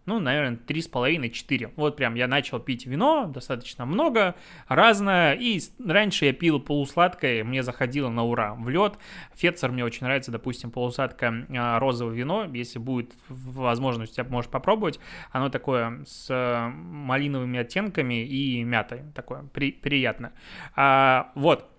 ну, 0.07 0.21
наверное, 0.21 0.57
3,5-4. 0.65 1.73
Вот 1.75 1.97
прям 1.97 2.15
я 2.15 2.27
начал 2.27 2.59
пить 2.59 2.85
вино, 2.85 3.25
достаточно 3.27 3.85
много, 3.85 4.35
разное, 4.69 5.33
и 5.33 5.59
раньше 5.85 6.25
я 6.25 6.33
пил 6.33 6.61
полусладкое, 6.61 7.43
мне 7.43 7.61
заходило 7.61 8.09
на 8.09 8.23
ура 8.23 8.55
в 8.55 8.69
лед. 8.69 8.97
Фетцер 9.35 9.69
мне 9.69 9.83
очень 9.83 10.05
нравится, 10.05 10.31
допустим, 10.31 10.71
полусладкое 10.71 11.45
а, 11.49 11.77
розовое 11.79 12.15
вино, 12.15 12.49
если 12.53 12.79
будет 12.79 13.11
возможность, 13.27 14.15
тебя 14.15 14.23
можешь 14.29 14.49
попробовать. 14.49 14.97
Оно 15.31 15.49
такое 15.49 16.05
с 16.05 16.71
малиновыми 16.73 17.59
оттенками 17.59 18.23
и 18.23 18.63
мятой, 18.63 19.01
такое 19.13 19.43
при, 19.51 19.73
приятно. 19.73 20.31
А, 20.77 21.31
вот, 21.35 21.69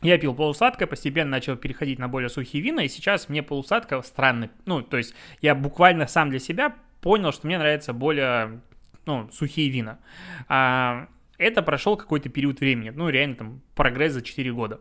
я 0.00 0.16
пил 0.16 0.34
полусладкое, 0.34 0.88
постепенно 0.88 1.32
начал 1.32 1.56
переходить 1.56 1.98
на 1.98 2.08
более 2.08 2.30
сухие 2.30 2.62
вина, 2.62 2.84
и 2.84 2.88
сейчас 2.88 3.28
мне 3.28 3.42
полусладкое 3.42 4.00
странно. 4.00 4.48
Ну, 4.64 4.80
то 4.80 4.96
есть 4.96 5.14
я 5.42 5.54
буквально 5.54 6.06
сам 6.06 6.30
для 6.30 6.38
себя 6.38 6.74
понял, 7.00 7.32
что 7.32 7.46
мне 7.46 7.58
нравятся 7.58 7.92
более 7.92 8.60
ну, 9.06 9.28
сухие 9.32 9.68
вина. 9.70 9.98
А, 10.48 11.08
это 11.38 11.62
прошел 11.62 11.96
какой-то 11.96 12.28
период 12.28 12.60
времени, 12.60 12.90
ну, 12.90 13.08
реально 13.08 13.34
там 13.36 13.60
прогресс 13.74 14.12
за 14.12 14.22
4 14.22 14.52
года. 14.52 14.80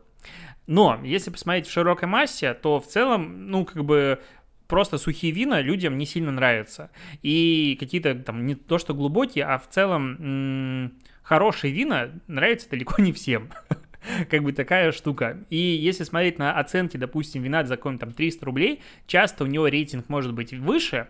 Но 0.68 1.00
если 1.04 1.32
посмотреть 1.32 1.68
в 1.68 1.72
широкой 1.72 2.08
массе, 2.08 2.54
то 2.54 2.80
в 2.80 2.86
целом, 2.86 3.48
ну, 3.50 3.66
как 3.66 3.84
бы 3.86 4.20
просто 4.68 4.98
сухие 5.00 5.32
вина 5.32 5.62
людям 5.62 5.98
не 5.98 6.06
сильно 6.06 6.32
нравятся. 6.32 6.92
И 7.24 7.76
какие-то 7.80 8.14
там 8.16 8.46
не 8.46 8.56
то 8.56 8.78
что 8.78 8.94
глубокие, 8.94 9.46
а 9.46 9.58
в 9.58 9.68
целом 9.68 10.94
хорошие 11.24 11.74
вина 11.74 12.12
нравятся 12.28 12.70
далеко 12.70 13.02
не 13.02 13.14
всем. 13.14 13.50
как 14.30 14.44
бы 14.44 14.54
такая 14.54 14.92
штука. 14.92 15.44
И 15.50 15.58
если 15.58 16.04
смотреть 16.04 16.38
на 16.38 16.58
оценки, 16.58 16.98
допустим, 16.98 17.42
вина 17.42 17.64
за 17.64 17.78
какой-нибудь 17.78 18.02
там 18.02 18.14
300 18.14 18.46
рублей, 18.46 18.82
часто 19.08 19.44
у 19.44 19.48
него 19.48 19.68
рейтинг 19.68 20.08
может 20.10 20.34
быть 20.34 20.54
выше, 20.54 21.08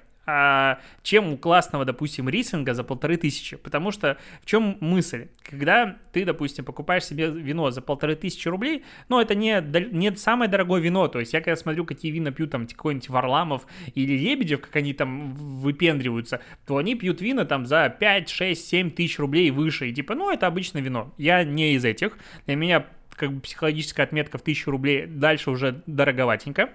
чем 1.03 1.33
у 1.33 1.37
классного, 1.37 1.85
допустим, 1.85 2.29
рислинга 2.29 2.73
за 2.73 2.83
полторы 2.83 3.17
тысячи. 3.17 3.57
Потому 3.57 3.91
что 3.91 4.17
в 4.41 4.45
чем 4.45 4.77
мысль? 4.79 5.27
Когда 5.41 5.97
ты, 6.11 6.25
допустим, 6.25 6.65
покупаешь 6.65 7.05
себе 7.05 7.29
вино 7.29 7.71
за 7.71 7.81
полторы 7.81 8.15
тысячи 8.15 8.47
рублей, 8.47 8.83
ну, 9.07 9.19
это 9.19 9.35
не, 9.35 9.61
не 9.91 10.15
самое 10.15 10.49
дорогое 10.49 10.81
вино. 10.81 11.07
То 11.07 11.19
есть 11.19 11.33
я 11.33 11.41
когда 11.41 11.55
смотрю, 11.55 11.85
какие 11.85 12.11
вина 12.11 12.31
пьют 12.31 12.51
там 12.51 12.67
какой-нибудь 12.67 13.09
Варламов 13.09 13.65
или 13.95 14.17
Лебедев, 14.17 14.61
как 14.61 14.75
они 14.75 14.93
там 14.93 15.33
выпендриваются, 15.33 16.41
то 16.65 16.77
они 16.77 16.95
пьют 16.95 17.21
вина 17.21 17.45
там 17.45 17.65
за 17.65 17.89
5, 17.89 18.29
6, 18.29 18.67
7 18.67 18.91
тысяч 18.91 19.19
рублей 19.19 19.51
выше. 19.51 19.89
И 19.89 19.93
типа, 19.93 20.15
ну, 20.15 20.31
это 20.31 20.47
обычное 20.47 20.81
вино. 20.81 21.13
Я 21.17 21.43
не 21.43 21.73
из 21.73 21.85
этих. 21.85 22.17
Для 22.45 22.55
меня 22.55 22.85
как 23.19 23.33
бы 23.33 23.41
психологическая 23.41 24.05
отметка 24.05 24.37
в 24.37 24.41
тысячу 24.41 24.71
рублей 24.71 25.05
дальше 25.05 25.51
уже 25.51 25.83
дороговатенько. 25.85 26.69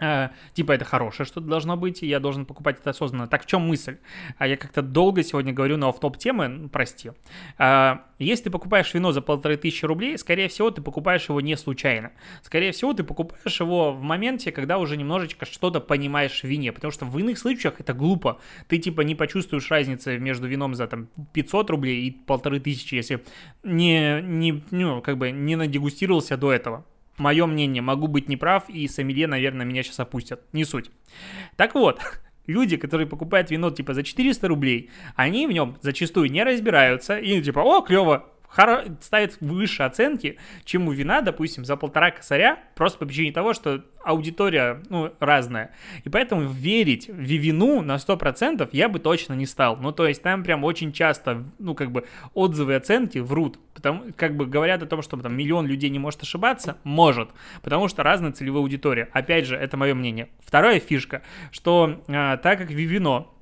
Uh, 0.00 0.30
типа 0.54 0.72
это 0.72 0.84
хорошее 0.84 1.26
что-то 1.26 1.46
должно 1.48 1.76
быть, 1.76 2.02
и 2.02 2.06
я 2.06 2.20
должен 2.20 2.46
покупать 2.46 2.78
это 2.78 2.90
осознанно. 2.90 3.26
Так 3.26 3.42
в 3.42 3.46
чем 3.46 3.62
мысль? 3.62 3.98
А 4.36 4.46
я 4.46 4.56
как-то 4.56 4.80
долго 4.80 5.24
сегодня 5.24 5.52
говорю 5.52 5.76
на 5.76 5.88
оф-топ 5.88 6.18
темы, 6.18 6.68
прости. 6.68 7.10
Uh, 7.58 7.98
если 8.18 8.44
ты 8.44 8.50
покупаешь 8.50 8.92
вино 8.94 9.12
за 9.12 9.22
полторы 9.22 9.56
тысячи 9.56 9.84
рублей, 9.84 10.18
скорее 10.18 10.48
всего, 10.48 10.70
ты 10.70 10.82
покупаешь 10.82 11.28
его 11.28 11.40
не 11.40 11.56
случайно. 11.56 12.12
Скорее 12.42 12.72
всего, 12.72 12.92
ты 12.92 13.04
покупаешь 13.04 13.60
его 13.60 13.92
в 13.92 14.02
моменте, 14.02 14.52
когда 14.52 14.78
уже 14.78 14.96
немножечко 14.96 15.46
что-то 15.46 15.80
понимаешь 15.80 16.40
в 16.40 16.44
вине, 16.44 16.72
потому 16.72 16.90
что 16.90 17.04
в 17.04 17.18
иных 17.18 17.38
случаях 17.38 17.80
это 17.80 17.92
глупо. 17.92 18.40
Ты 18.66 18.78
типа 18.78 19.02
не 19.02 19.14
почувствуешь 19.14 19.70
разницы 19.70 20.18
между 20.18 20.48
вином 20.48 20.74
за 20.74 20.86
там 20.88 21.08
500 21.32 21.70
рублей 21.70 22.06
и 22.06 22.10
полторы 22.10 22.60
тысячи, 22.60 22.94
если 22.96 23.24
не, 23.62 24.20
не, 24.22 24.62
ну, 24.70 25.00
как 25.00 25.18
бы 25.18 25.30
не 25.30 25.56
надегустировался 25.56 26.36
до 26.36 26.52
этого 26.52 26.84
мое 27.18 27.46
мнение, 27.46 27.82
могу 27.82 28.06
быть 28.06 28.28
неправ, 28.28 28.68
и 28.68 28.88
сомелье, 28.88 29.26
наверное, 29.26 29.66
меня 29.66 29.82
сейчас 29.82 30.00
опустят. 30.00 30.42
Не 30.52 30.64
суть. 30.64 30.90
Так 31.56 31.74
вот, 31.74 32.00
люди, 32.46 32.76
которые 32.76 33.06
покупают 33.06 33.50
вино 33.50 33.70
типа 33.70 33.94
за 33.94 34.02
400 34.02 34.48
рублей, 34.48 34.90
они 35.16 35.46
в 35.46 35.52
нем 35.52 35.76
зачастую 35.82 36.30
не 36.30 36.42
разбираются 36.42 37.18
и 37.18 37.40
типа, 37.42 37.60
о, 37.60 37.82
клево, 37.82 38.32
ставит 39.00 39.36
выше 39.40 39.82
оценки, 39.82 40.38
чем 40.64 40.88
у 40.88 40.92
вина, 40.92 41.20
допустим, 41.20 41.64
за 41.64 41.76
полтора 41.76 42.10
косаря, 42.10 42.58
просто 42.74 42.98
по 42.98 43.06
причине 43.06 43.32
того, 43.32 43.54
что 43.54 43.84
аудитория, 44.02 44.82
ну, 44.88 45.12
разная. 45.20 45.72
И 46.04 46.08
поэтому 46.08 46.48
верить 46.48 47.08
в 47.08 47.20
вину 47.20 47.82
на 47.82 47.96
100% 47.96 48.68
я 48.72 48.88
бы 48.88 48.98
точно 48.98 49.34
не 49.34 49.46
стал. 49.46 49.76
Ну, 49.76 49.92
то 49.92 50.06
есть 50.06 50.22
там 50.22 50.42
прям 50.44 50.64
очень 50.64 50.92
часто, 50.92 51.44
ну, 51.58 51.74
как 51.74 51.92
бы 51.92 52.06
отзывы 52.34 52.72
и 52.72 52.76
оценки 52.76 53.18
врут. 53.18 53.58
Потому, 53.74 54.04
как 54.16 54.36
бы 54.36 54.46
говорят 54.46 54.82
о 54.82 54.86
том, 54.86 55.02
что 55.02 55.16
там 55.18 55.36
миллион 55.36 55.66
людей 55.66 55.90
не 55.90 55.98
может 55.98 56.22
ошибаться, 56.22 56.78
может, 56.82 57.30
потому 57.62 57.86
что 57.88 58.02
разная 58.02 58.32
целевая 58.32 58.62
аудитория. 58.62 59.08
Опять 59.12 59.46
же, 59.46 59.56
это 59.56 59.76
мое 59.76 59.94
мнение. 59.94 60.28
Вторая 60.40 60.80
фишка, 60.80 61.22
что 61.52 62.02
а, 62.08 62.38
так 62.38 62.58
как 62.58 62.70
вино 62.70 63.37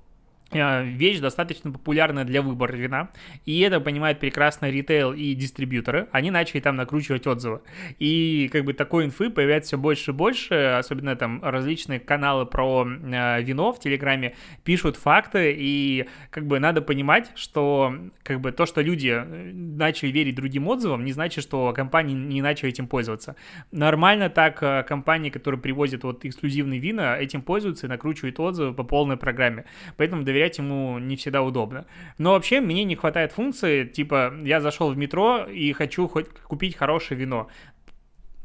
вещь 0.53 1.19
достаточно 1.19 1.73
популярная 1.73 2.25
для 2.25 2.41
выбора 2.41 2.73
вина, 2.77 3.11
и 3.45 3.61
это 3.61 3.81
понимает 3.81 4.21
прекрасно 4.21 4.71
ритейл 4.71 5.13
и 5.13 5.35
дистрибьюторы, 5.35 6.09
они 6.13 6.31
начали 6.31 6.61
там 6.61 6.77
накручивать 6.77 7.27
отзывы. 7.27 7.63
И 7.99 8.49
как 8.53 8.65
бы 8.65 8.73
такой 8.73 9.07
инфы 9.07 9.31
появляется 9.31 9.71
все 9.71 9.79
больше 9.79 10.11
и 10.13 10.15
больше, 10.15 10.55
особенно 10.79 11.17
там 11.17 11.43
различные 11.43 11.99
каналы 11.99 12.47
про 12.47 12.87
э, 12.87 13.43
вино 13.43 13.73
в 13.73 13.81
Телеграме 13.81 14.35
пишут 14.65 14.97
факты, 14.97 15.55
и 15.57 16.07
как 16.31 16.47
бы 16.47 16.61
надо 16.61 16.81
понимать, 16.81 17.31
что 17.35 17.95
как 18.23 18.41
бы 18.41 18.53
то, 18.53 18.67
что 18.67 18.81
люди 18.81 19.09
э, 19.09 19.53
начали 19.53 20.11
верить 20.11 20.37
другим 20.37 20.69
отзывам, 20.69 21.05
не 21.05 21.13
значит, 21.13 21.43
что 21.43 21.73
компании 21.73 22.15
не 22.15 22.43
начали 22.43 22.71
этим 22.71 22.87
пользоваться. 22.87 23.37
Нормально 23.73 24.31
так 24.31 24.63
э, 24.63 24.85
компании, 24.85 25.31
которые 25.31 25.61
привозят 25.61 26.05
вот 26.05 26.25
эксклюзивные 26.25 26.79
вина, 26.79 27.19
этим 27.19 27.43
пользуются 27.43 27.87
и 27.87 27.89
накручивают 27.89 28.39
отзывы 28.39 28.75
по 28.75 28.85
полной 28.85 29.17
программе. 29.17 29.65
Поэтому 29.97 30.23
доверять 30.23 30.46
ему 30.59 30.99
не 30.99 31.17
всегда 31.17 31.43
удобно. 31.43 31.87
Но 32.19 32.33
вообще 32.33 32.61
мне 32.61 32.85
не 32.85 32.97
хватает 32.97 33.33
функции, 33.33 33.85
типа, 33.85 34.35
я 34.43 34.61
зашел 34.61 34.91
в 34.91 34.97
метро 34.97 35.45
и 35.45 35.73
хочу 35.73 36.09
хоть 36.09 36.29
купить 36.29 36.77
хорошее 36.77 37.19
вино 37.19 37.49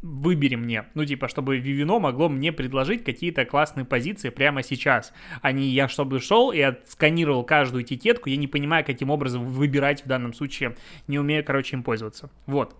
выбери 0.01 0.55
мне. 0.55 0.85
Ну, 0.93 1.05
типа, 1.05 1.27
чтобы 1.27 1.57
Вивино 1.57 1.99
могло 1.99 2.27
мне 2.29 2.51
предложить 2.51 3.03
какие-то 3.03 3.45
классные 3.45 3.85
позиции 3.85 4.29
прямо 4.29 4.63
сейчас, 4.63 5.13
а 5.41 5.51
не 5.51 5.67
я, 5.67 5.87
чтобы 5.87 6.19
шел 6.19 6.51
и 6.51 6.59
отсканировал 6.59 7.43
каждую 7.43 7.83
этикетку, 7.83 8.29
я 8.29 8.37
не 8.37 8.47
понимаю, 8.47 8.83
каким 8.85 9.09
образом 9.09 9.45
выбирать 9.45 10.03
в 10.03 10.07
данном 10.07 10.33
случае, 10.33 10.75
не 11.07 11.19
умею, 11.19 11.43
короче, 11.45 11.75
им 11.75 11.83
пользоваться. 11.83 12.31
Вот. 12.47 12.75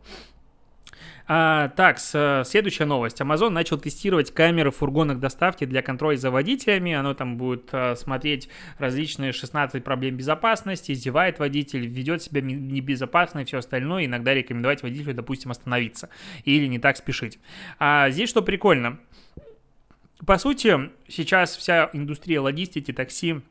А, 1.28 1.70
так, 1.70 2.00
следующая 2.00 2.86
новость. 2.86 3.22
Amazon 3.22 3.50
начал 3.50 3.78
тестировать 3.78 4.34
камеры 4.34 4.72
в 4.72 4.78
фургонах 4.78 5.20
доставки 5.20 5.66
для 5.66 5.82
контроля 5.82 6.18
за 6.18 6.32
водителями. 6.32 6.94
Оно 6.94 7.14
там 7.14 7.38
будет 7.38 7.70
а, 7.72 7.96
смотреть 7.96 8.50
различные 8.78 9.32
16 9.32 9.84
проблем 9.84 10.18
безопасности, 10.18 10.92
издевает 10.92 11.40
водитель, 11.40 11.86
ведет 11.86 12.22
себя 12.22 12.42
небезопасно 12.42 13.40
и 13.40 13.46
все 13.46 13.60
остальное. 13.60 14.06
Иногда 14.06 14.34
рекомендовать 14.34 14.84
водителю, 14.84 15.14
допустим, 15.14 15.52
остановиться 15.52 16.10
или 16.46 16.66
не 16.68 16.80
так 16.80 16.98
спешить. 16.98 17.40
А 17.80 18.10
здесь 18.10 18.30
что 18.30 18.42
прикольно. 18.42 19.00
По 20.26 20.38
сути, 20.38 20.92
сейчас 21.08 21.56
вся 21.56 21.90
индустрия 21.94 22.42
логистики, 22.42 22.94
такси, 22.94 23.42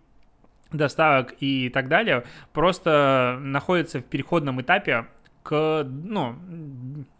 доставок 0.73 1.35
и 1.41 1.69
так 1.69 1.89
далее 1.89 2.25
просто 2.53 3.39
находится 3.41 4.01
в 4.01 4.05
переходном 4.05 4.61
этапе 4.61 5.07
к, 5.43 5.85
ну, 5.85 6.37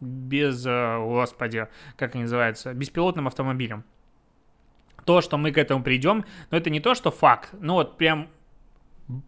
без, 0.01 0.65
э, 0.67 0.99
господи, 0.99 1.69
как 1.97 2.15
они 2.15 2.25
называются, 2.25 2.75
беспилотным 2.75 3.27
автомобилям. 3.27 3.85
То, 5.05 5.21
что 5.21 5.39
мы 5.39 5.53
к 5.53 5.59
этому 5.59 5.83
придем, 5.83 6.25
но 6.51 6.59
это 6.59 6.71
не 6.71 6.81
то, 6.81 6.95
что 6.95 7.11
факт, 7.11 7.51
ну 7.61 7.75
вот 7.75 7.97
прям 7.97 8.29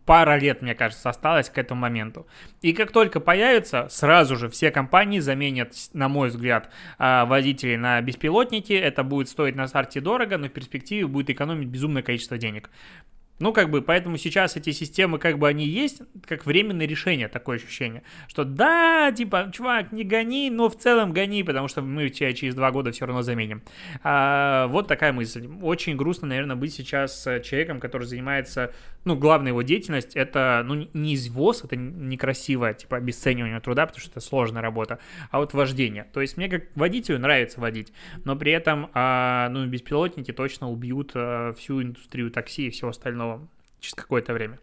пара 0.04 0.38
лет, 0.38 0.62
мне 0.62 0.74
кажется, 0.74 1.10
осталось 1.10 1.50
к 1.50 1.58
этому 1.58 1.80
моменту. 1.80 2.26
И 2.60 2.72
как 2.72 2.92
только 2.92 3.20
появится, 3.20 3.88
сразу 3.88 4.36
же 4.36 4.48
все 4.48 4.70
компании 4.70 5.18
заменят, 5.18 5.74
на 5.92 6.08
мой 6.08 6.28
взгляд, 6.28 6.70
а, 6.98 7.24
водителей 7.24 7.76
на 7.76 8.00
беспилотники. 8.00 8.72
Это 8.72 9.02
будет 9.02 9.28
стоить 9.28 9.56
на 9.56 9.66
старте 9.66 10.00
дорого, 10.00 10.38
но 10.38 10.46
в 10.46 10.50
перспективе 10.50 11.06
будет 11.06 11.30
экономить 11.30 11.68
безумное 11.68 12.02
количество 12.02 12.38
денег. 12.38 12.70
Ну, 13.38 13.52
как 13.52 13.70
бы, 13.70 13.82
поэтому 13.82 14.18
сейчас 14.18 14.56
эти 14.56 14.70
системы, 14.70 15.18
как 15.18 15.38
бы, 15.38 15.48
они 15.48 15.66
есть, 15.66 16.02
как 16.26 16.46
временное 16.46 16.86
решение, 16.86 17.28
такое 17.28 17.56
ощущение, 17.56 18.02
что 18.28 18.44
да, 18.44 19.10
типа, 19.10 19.50
чувак, 19.52 19.90
не 19.90 20.04
гони, 20.04 20.48
но 20.48 20.68
в 20.68 20.76
целом 20.76 21.12
гони, 21.12 21.42
потому 21.42 21.66
что 21.66 21.82
мы 21.82 22.08
тебя 22.08 22.32
через 22.34 22.54
два 22.54 22.70
года 22.70 22.92
все 22.92 23.04
равно 23.04 23.22
заменим. 23.22 23.62
А, 24.04 24.68
вот 24.68 24.86
такая 24.86 25.12
мысль. 25.12 25.48
Очень 25.60 25.96
грустно, 25.96 26.28
наверное, 26.28 26.54
быть 26.54 26.72
сейчас 26.72 27.26
человеком, 27.42 27.80
который 27.80 28.06
занимается, 28.06 28.72
ну, 29.04 29.16
главная 29.16 29.50
его 29.50 29.62
деятельность, 29.62 30.14
это, 30.14 30.62
ну, 30.64 30.86
не 30.92 31.16
извоз, 31.16 31.64
это 31.64 31.74
некрасиво, 31.74 32.72
типа, 32.72 32.98
обесценивание 32.98 33.58
труда, 33.58 33.86
потому 33.86 34.00
что 34.00 34.10
это 34.10 34.20
сложная 34.20 34.62
работа, 34.62 35.00
а 35.30 35.40
вот 35.40 35.52
вождение. 35.52 36.06
То 36.12 36.20
есть 36.20 36.36
мне 36.36 36.48
как 36.48 36.64
водителю 36.76 37.18
нравится 37.18 37.60
водить, 37.60 37.92
но 38.24 38.36
при 38.36 38.52
этом, 38.52 38.90
а, 38.94 39.48
ну, 39.48 39.66
беспилотники 39.66 40.32
точно 40.32 40.70
убьют 40.70 41.10
а, 41.14 41.52
всю 41.54 41.82
индустрию 41.82 42.30
такси 42.30 42.68
и 42.68 42.70
всего 42.70 42.90
остального 42.90 43.21
через 43.80 43.94
какое-то 43.94 44.32
время. 44.32 44.58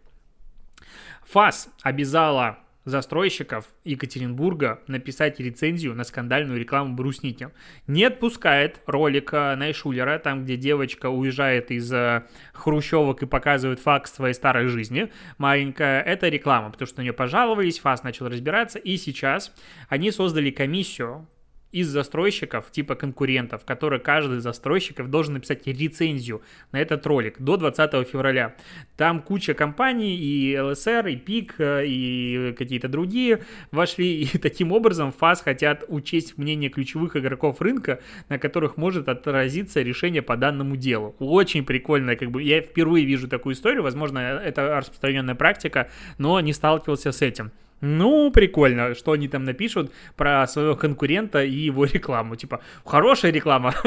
ФАС 1.24 1.68
обязала 1.82 2.58
застройщиков 2.84 3.66
Екатеринбурга 3.84 4.80
написать 4.86 5.38
рецензию 5.38 5.94
на 5.94 6.04
скандальную 6.04 6.58
рекламу 6.58 6.94
брусники. 6.94 7.50
Не 7.86 8.04
отпускает 8.04 8.80
ролик 8.86 9.32
Найшулера, 9.32 10.18
там, 10.18 10.44
где 10.44 10.56
девочка 10.56 11.08
уезжает 11.10 11.70
из 11.70 11.92
э, 11.92 12.24
хрущевок 12.52 13.22
и 13.22 13.26
показывает 13.26 13.80
факт 13.80 14.12
своей 14.12 14.34
старой 14.34 14.66
жизни. 14.68 15.10
Маленькая, 15.38 16.02
это 16.02 16.28
реклама, 16.28 16.70
потому 16.70 16.86
что 16.86 16.98
на 16.98 17.02
нее 17.02 17.12
пожаловались, 17.12 17.78
ФАС 17.78 18.02
начал 18.02 18.28
разбираться, 18.28 18.78
и 18.78 18.96
сейчас 18.96 19.54
они 19.88 20.10
создали 20.10 20.50
комиссию 20.50 21.28
из 21.72 21.88
застройщиков, 21.88 22.70
типа 22.70 22.94
конкурентов, 22.94 23.64
которые 23.64 24.00
каждый 24.00 24.38
из 24.38 24.42
застройщиков 24.42 25.08
должен 25.08 25.34
написать 25.34 25.66
рецензию 25.66 26.42
на 26.72 26.80
этот 26.80 27.06
ролик 27.06 27.40
до 27.40 27.56
20 27.56 28.08
февраля. 28.08 28.56
Там 28.96 29.22
куча 29.22 29.54
компаний, 29.54 30.16
и 30.16 30.58
ЛСР, 30.58 31.06
и 31.06 31.16
ПИК, 31.16 31.54
э, 31.58 31.86
и 31.86 32.54
какие-то 32.58 32.88
другие 32.88 33.44
вошли, 33.70 34.22
и 34.22 34.38
таким 34.38 34.72
образом 34.72 35.12
ФАС 35.12 35.42
хотят 35.42 35.84
учесть 35.88 36.36
мнение 36.38 36.70
ключевых 36.70 37.16
игроков 37.16 37.60
рынка, 37.60 38.00
на 38.28 38.38
которых 38.38 38.76
может 38.76 39.08
отразиться 39.08 39.82
решение 39.82 40.22
по 40.22 40.36
данному 40.36 40.76
делу. 40.76 41.14
Очень 41.18 41.64
прикольно, 41.64 42.16
как 42.16 42.30
бы 42.30 42.42
я 42.42 42.60
впервые 42.60 43.04
вижу 43.04 43.28
такую 43.28 43.54
историю, 43.54 43.82
возможно, 43.82 44.18
это 44.18 44.76
распространенная 44.76 45.34
практика, 45.34 45.88
но 46.18 46.40
не 46.40 46.52
сталкивался 46.52 47.12
с 47.12 47.22
этим. 47.22 47.52
Ну, 47.80 48.30
прикольно, 48.30 48.94
что 48.94 49.12
они 49.12 49.28
там 49.28 49.44
напишут 49.44 49.92
про 50.16 50.46
своего 50.46 50.76
конкурента 50.76 51.42
и 51.42 51.52
его 51.52 51.84
рекламу. 51.84 52.36
Типа, 52.36 52.60
хорошая 52.84 53.32
реклама. 53.32 53.74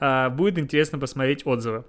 А, 0.00 0.30
будет 0.30 0.58
интересно 0.58 0.98
посмотреть 0.98 1.46
отзывы. 1.46 1.84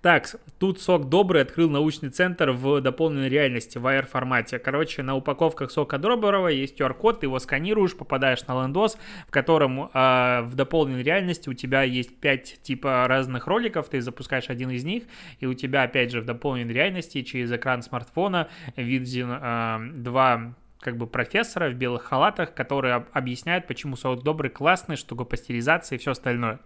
Так, 0.00 0.36
тут 0.58 0.80
Сок 0.80 1.08
Добрый 1.08 1.42
открыл 1.42 1.68
научный 1.68 2.10
центр 2.10 2.50
в 2.50 2.80
дополненной 2.80 3.28
реальности, 3.28 3.78
в 3.78 3.86
AR-формате. 3.86 4.58
Короче, 4.58 5.02
на 5.02 5.16
упаковках 5.16 5.70
Сока 5.70 5.98
Доброго 5.98 6.48
есть 6.48 6.80
QR-код, 6.80 7.20
ты 7.20 7.26
его 7.26 7.38
сканируешь, 7.38 7.96
попадаешь 7.96 8.46
на 8.46 8.62
лендос, 8.62 8.96
в 9.26 9.30
котором 9.30 9.90
э, 9.92 10.42
в 10.42 10.54
дополненной 10.54 11.02
реальности 11.02 11.48
у 11.48 11.54
тебя 11.54 11.82
есть 11.82 12.16
5 12.20 12.62
типа 12.62 13.06
разных 13.08 13.46
роликов, 13.46 13.88
ты 13.88 14.00
запускаешь 14.00 14.50
один 14.50 14.70
из 14.70 14.84
них, 14.84 15.04
и 15.40 15.46
у 15.46 15.54
тебя 15.54 15.82
опять 15.82 16.12
же 16.12 16.20
в 16.20 16.24
дополненной 16.24 16.72
реальности 16.72 17.22
через 17.22 17.50
экран 17.50 17.82
смартфона 17.82 18.48
виден 18.76 19.30
э, 19.30 19.78
два 19.94 20.54
как 20.78 20.96
бы 20.96 21.08
профессора 21.08 21.70
в 21.70 21.74
белых 21.74 22.04
халатах, 22.04 22.54
которые 22.54 23.06
объясняют, 23.12 23.66
почему 23.66 23.96
сок 23.96 24.22
добрый 24.22 24.50
классный, 24.50 24.94
что 24.94 25.16
пастеризация 25.16 25.96
и 25.96 25.98
все 25.98 26.12
остальное. 26.12 26.60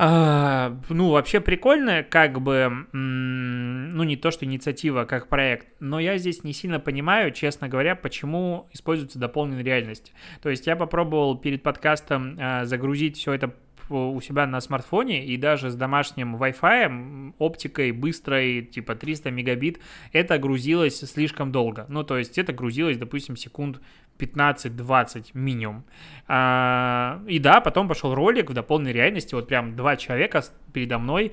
А, 0.00 0.78
ну, 0.88 1.10
вообще 1.10 1.40
прикольная, 1.40 2.04
как 2.04 2.40
бы, 2.40 2.86
ну, 2.92 4.04
не 4.04 4.16
то, 4.16 4.30
что 4.30 4.44
инициатива, 4.44 5.04
как 5.04 5.28
проект, 5.28 5.66
но 5.80 5.98
я 5.98 6.18
здесь 6.18 6.44
не 6.44 6.52
сильно 6.52 6.78
понимаю, 6.78 7.32
честно 7.32 7.68
говоря, 7.68 7.96
почему 7.96 8.68
используется 8.72 9.18
дополненная 9.18 9.64
реальность. 9.64 10.12
То 10.40 10.50
есть 10.50 10.68
я 10.68 10.76
попробовал 10.76 11.36
перед 11.36 11.64
подкастом 11.64 12.36
а, 12.38 12.64
загрузить 12.64 13.16
все 13.16 13.32
это 13.32 13.52
у 13.90 14.20
себя 14.20 14.46
на 14.46 14.60
смартфоне 14.60 15.24
и 15.24 15.36
даже 15.36 15.70
с 15.70 15.74
домашним 15.74 16.36
Wi-Fi, 16.36 17.34
оптикой 17.38 17.92
быстрой, 17.92 18.62
типа 18.62 18.94
300 18.94 19.30
мегабит, 19.30 19.80
это 20.12 20.38
грузилось 20.38 21.00
слишком 21.00 21.52
долго. 21.52 21.86
Ну, 21.88 22.04
то 22.04 22.18
есть 22.18 22.38
это 22.38 22.52
грузилось, 22.52 22.98
допустим, 22.98 23.36
секунд 23.36 23.80
15-20 24.18 25.30
минимум. 25.34 25.84
А, 26.26 27.20
и 27.26 27.38
да, 27.38 27.60
потом 27.60 27.88
пошел 27.88 28.14
ролик 28.14 28.50
в 28.50 28.54
дополненной 28.54 28.92
реальности, 28.92 29.34
вот 29.34 29.48
прям 29.48 29.76
два 29.76 29.96
человека 29.96 30.42
передо 30.72 30.98
мной. 30.98 31.32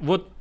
Вот 0.00 0.32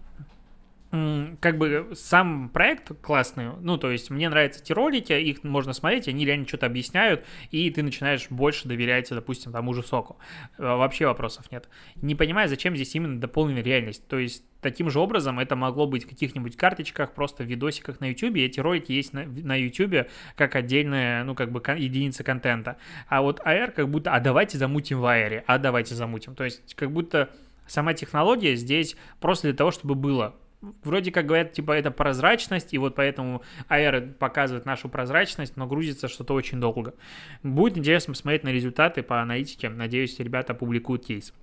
как 1.40 1.58
бы 1.58 1.92
сам 1.94 2.50
проект 2.50 2.92
классный, 3.02 3.52
ну, 3.62 3.78
то 3.78 3.92
есть 3.92 4.10
мне 4.10 4.30
нравятся 4.30 4.62
эти 4.62 4.74
ролики, 4.74 5.14
их 5.14 5.44
можно 5.44 5.74
смотреть, 5.74 6.08
они 6.08 6.26
реально 6.26 6.48
что-то 6.48 6.66
объясняют, 6.66 7.26
и 7.52 7.70
ты 7.70 7.84
начинаешь 7.84 8.28
больше 8.30 8.68
доверять, 8.68 9.10
допустим, 9.10 9.52
тому 9.52 9.74
же 9.74 9.84
соку. 9.84 10.18
Вообще 10.58 11.06
вопросов 11.06 11.52
нет. 11.52 11.70
Не 11.96 12.16
понимаю, 12.16 12.50
зачем 12.50 12.76
здесь 12.76 12.96
именно 12.96 13.20
дополненная 13.20 13.64
реальность. 13.64 14.08
То 14.08 14.18
есть 14.18 14.44
таким 14.62 14.90
же 14.90 15.00
образом 15.00 15.40
это 15.40 15.56
могло 15.56 15.86
быть 15.86 16.06
в 16.06 16.10
каких-нибудь 16.10 16.58
карточках, 16.58 17.14
просто 17.14 17.44
в 17.44 17.46
видосиках 17.46 18.00
на 18.00 18.10
YouTube, 18.10 18.36
эти 18.38 18.60
ролики 18.60 18.92
есть 18.92 19.14
на, 19.14 19.26
на 19.26 19.56
YouTube 19.56 20.08
как 20.36 20.56
отдельная, 20.56 21.24
ну, 21.24 21.36
как 21.36 21.52
бы 21.52 21.62
единица 21.78 22.24
контента. 22.24 22.78
А 23.08 23.22
вот 23.22 23.40
AR 23.42 23.72
как 23.72 23.90
будто, 23.90 24.12
а 24.14 24.20
давайте 24.20 24.58
замутим 24.58 25.00
в 25.00 25.06
AR, 25.06 25.44
а 25.46 25.58
давайте 25.58 25.94
замутим. 25.96 26.36
То 26.36 26.44
есть 26.44 26.74
как 26.76 26.92
будто 26.92 27.30
сама 27.68 27.94
технология 27.94 28.56
здесь 28.56 28.96
просто 29.20 29.48
для 29.48 29.56
того, 29.56 29.72
чтобы 29.72 29.96
было 29.96 30.36
вроде 30.84 31.12
как 31.12 31.26
говорят, 31.26 31.54
типа, 31.54 31.72
это 31.72 31.92
прозрачность, 31.92 32.74
и 32.74 32.78
вот 32.78 32.96
поэтому 32.96 33.42
AR 33.70 34.14
показывает 34.14 34.66
нашу 34.66 34.90
прозрачность, 34.90 35.58
но 35.58 35.68
грузится 35.68 36.08
что-то 36.08 36.34
очень 36.34 36.60
долго. 36.60 36.94
Будет 37.44 37.78
интересно 37.78 38.14
посмотреть 38.14 38.44
на 38.44 38.50
результаты 38.50 39.04
по 39.04 39.22
аналитике. 39.22 39.70
Надеюсь, 39.70 40.20
ребята 40.20 40.54
опубликуют 40.54 41.06
кейс. 41.06 41.34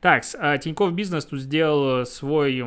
Так, 0.00 0.24
а, 0.38 0.58
Тинькофф 0.58 0.92
Бизнес 0.92 1.24
тут 1.26 1.40
сделал 1.40 2.06
свой, 2.06 2.60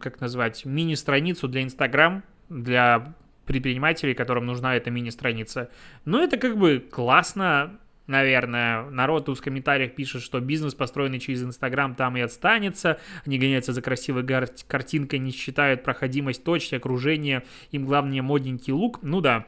как 0.00 0.20
назвать, 0.20 0.64
мини-страницу 0.64 1.48
для 1.48 1.62
Инстаграм, 1.62 2.22
для 2.48 3.14
предпринимателей, 3.48 4.14
которым 4.14 4.46
нужна 4.46 4.76
эта 4.76 4.90
мини-страница. 4.90 5.70
Ну, 6.04 6.22
это 6.22 6.36
как 6.36 6.58
бы 6.58 6.86
классно, 6.90 7.78
наверное. 8.08 8.90
Народ 8.90 9.28
в 9.28 9.40
комментариях 9.40 9.94
пишет, 9.94 10.22
что 10.22 10.40
бизнес, 10.40 10.74
построенный 10.74 11.20
через 11.20 11.42
Инстаграм, 11.42 11.94
там 11.94 12.16
и 12.16 12.20
отстанется. 12.20 12.98
Они 13.24 13.38
гоняются 13.38 13.72
за 13.72 13.82
красивой 13.82 14.24
картинкой, 14.66 15.20
не 15.20 15.30
считают 15.30 15.84
проходимость 15.84 16.42
точки, 16.42 16.74
окружение. 16.74 17.44
Им 17.70 17.84
главное 17.84 18.22
модненький 18.22 18.72
лук. 18.72 18.98
Ну 19.02 19.20
да, 19.20 19.46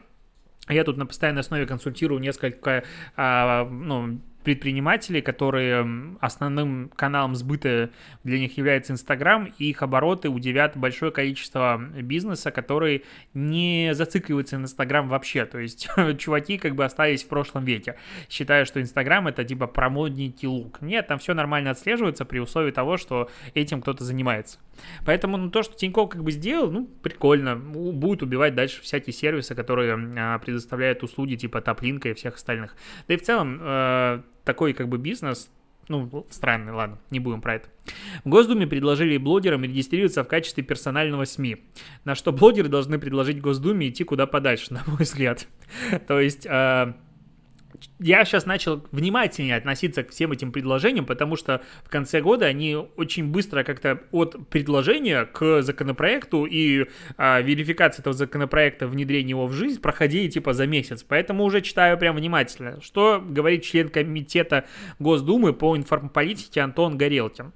я 0.68 0.84
тут 0.84 0.96
на 0.96 1.06
постоянной 1.06 1.40
основе 1.40 1.66
консультирую 1.66 2.20
несколько 2.20 2.84
а, 3.16 3.64
ну, 3.64 4.20
предпринимателей, 4.44 5.20
которые 5.20 6.16
основным 6.20 6.90
каналом 6.96 7.34
сбыта 7.34 7.90
для 8.24 8.38
них 8.38 8.56
является 8.56 8.92
Инстаграм, 8.92 9.52
и 9.58 9.66
их 9.66 9.82
обороты 9.82 10.28
удивят 10.28 10.76
большое 10.76 11.12
количество 11.12 11.78
бизнеса, 11.78 12.50
который 12.50 13.04
не 13.34 13.90
зацикливается 13.92 14.58
на 14.58 14.62
Инстаграм 14.62 15.08
вообще. 15.08 15.44
То 15.44 15.58
есть 15.58 15.88
чуваки 16.18 16.58
как 16.58 16.74
бы 16.74 16.84
остались 16.84 17.22
в 17.22 17.28
прошлом 17.28 17.64
веке, 17.64 17.96
считая, 18.28 18.64
что 18.64 18.80
Инстаграм 18.80 19.26
это 19.28 19.44
типа 19.44 19.66
промодники 19.66 20.46
лук. 20.46 20.80
Нет, 20.80 21.06
там 21.06 21.18
все 21.18 21.34
нормально 21.34 21.70
отслеживается 21.70 22.24
при 22.24 22.38
условии 22.38 22.70
того, 22.70 22.96
что 22.96 23.30
этим 23.54 23.82
кто-то 23.82 24.04
занимается. 24.04 24.58
Поэтому 25.04 25.36
ну, 25.36 25.50
то, 25.50 25.62
что 25.62 25.76
Тинькофф 25.76 26.10
как 26.10 26.22
бы 26.22 26.30
сделал, 26.32 26.70
ну, 26.70 26.86
прикольно. 27.02 27.56
Будет 27.56 28.22
убивать 28.22 28.54
дальше 28.54 28.82
всякие 28.82 29.12
сервисы, 29.12 29.54
которые 29.54 29.98
а, 30.18 30.38
предоставляют 30.38 31.02
услуги 31.02 31.34
типа 31.34 31.60
Топлинка 31.60 32.08
и 32.08 32.14
всех 32.14 32.36
остальных. 32.36 32.74
Да 33.06 33.14
и 33.14 33.16
в 33.16 33.22
целом 33.22 33.58
э, 33.60 34.22
такой 34.44 34.72
как 34.72 34.88
бы 34.88 34.98
бизнес 34.98 35.50
ну, 35.90 36.24
странный, 36.30 36.72
ладно, 36.72 36.98
не 37.10 37.18
будем 37.18 37.40
про 37.40 37.56
это. 37.56 37.68
В 38.24 38.28
Госдуме 38.28 38.66
предложили 38.66 39.16
блогерам 39.16 39.64
регистрироваться 39.64 40.22
в 40.22 40.28
качестве 40.28 40.62
персонального 40.62 41.24
СМИ, 41.24 41.64
на 42.04 42.14
что 42.14 42.32
блогеры 42.32 42.68
должны 42.68 42.98
предложить 43.00 43.40
Госдуме 43.40 43.88
идти 43.88 44.04
куда 44.04 44.26
подальше, 44.26 44.66
на 44.72 44.82
мой 44.86 45.00
взгляд. 45.00 45.46
То 46.06 46.20
есть... 46.20 46.46
Э, 46.46 46.94
я 47.98 48.24
сейчас 48.24 48.46
начал 48.46 48.84
внимательнее 48.92 49.56
относиться 49.56 50.02
к 50.02 50.10
всем 50.10 50.32
этим 50.32 50.52
предложениям, 50.52 51.06
потому 51.06 51.36
что 51.36 51.62
в 51.84 51.90
конце 51.90 52.20
года 52.20 52.46
они 52.46 52.76
очень 52.76 53.26
быстро 53.26 53.62
как-то 53.64 54.00
от 54.10 54.48
предложения 54.48 55.24
к 55.24 55.62
законопроекту 55.62 56.44
и 56.44 56.86
а, 57.16 57.40
верификации 57.40 58.00
этого 58.00 58.14
законопроекта, 58.14 58.86
внедрения 58.86 59.30
его 59.30 59.46
в 59.46 59.52
жизнь 59.52 59.80
проходили 59.80 60.28
типа 60.28 60.52
за 60.52 60.66
месяц. 60.66 61.02
Поэтому 61.02 61.44
уже 61.44 61.60
читаю 61.60 61.98
прям 61.98 62.16
внимательно. 62.16 62.80
Что 62.80 63.22
говорит 63.24 63.64
член 63.64 63.88
комитета 63.88 64.64
Госдумы 64.98 65.52
по 65.52 65.76
информполитике 65.76 66.60
Антон 66.60 66.96
Горелкин. 66.96 67.52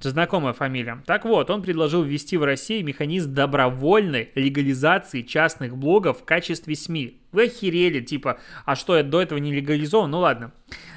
Знакомая 0.00 0.52
фамилия. 0.52 1.02
Так 1.06 1.24
вот, 1.24 1.50
он 1.50 1.60
предложил 1.60 2.02
ввести 2.02 2.36
в 2.36 2.44
России 2.44 2.82
механизм 2.82 3.34
добровольной 3.34 4.30
легализации 4.36 5.22
частных 5.22 5.76
блогов 5.76 6.20
в 6.20 6.24
качестве 6.24 6.76
СМИ. 6.76 7.18
Вы 7.32 7.44
охерели, 7.44 8.00
типа, 8.00 8.38
а 8.64 8.76
что, 8.76 8.94
это 8.94 9.08
до 9.08 9.22
этого 9.22 9.38
не 9.38 9.52
легализовано? 9.52 10.12
Ну 10.12 10.18
ладно. 10.20 10.52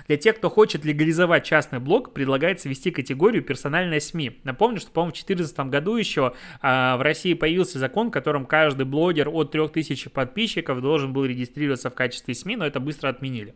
Для 0.07 0.17
тех, 0.17 0.37
кто 0.37 0.49
хочет 0.49 0.85
легализовать 0.85 1.43
частный 1.45 1.79
блог, 1.79 2.13
предлагается 2.13 2.69
ввести 2.69 2.91
категорию 2.91 3.43
персональная 3.43 3.99
СМИ. 3.99 4.39
Напомню, 4.43 4.79
что, 4.79 4.91
по-моему, 4.91 5.11
в 5.11 5.25
2014 5.25 5.59
году 5.71 5.95
еще 5.95 6.33
а, 6.61 6.97
в 6.97 7.01
России 7.01 7.33
появился 7.33 7.79
закон, 7.79 8.09
в 8.09 8.11
котором 8.11 8.45
каждый 8.45 8.85
блогер 8.85 9.29
от 9.29 9.51
3000 9.51 10.09
подписчиков 10.09 10.79
должен 10.81 11.11
был 11.11 11.25
регистрироваться 11.25 11.89
в 11.89 11.95
качестве 11.95 12.35
СМИ, 12.35 12.57
но 12.57 12.67
это 12.67 12.79
быстро 12.79 13.09
отменили. 13.09 13.55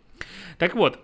Так 0.57 0.75
вот, 0.75 0.99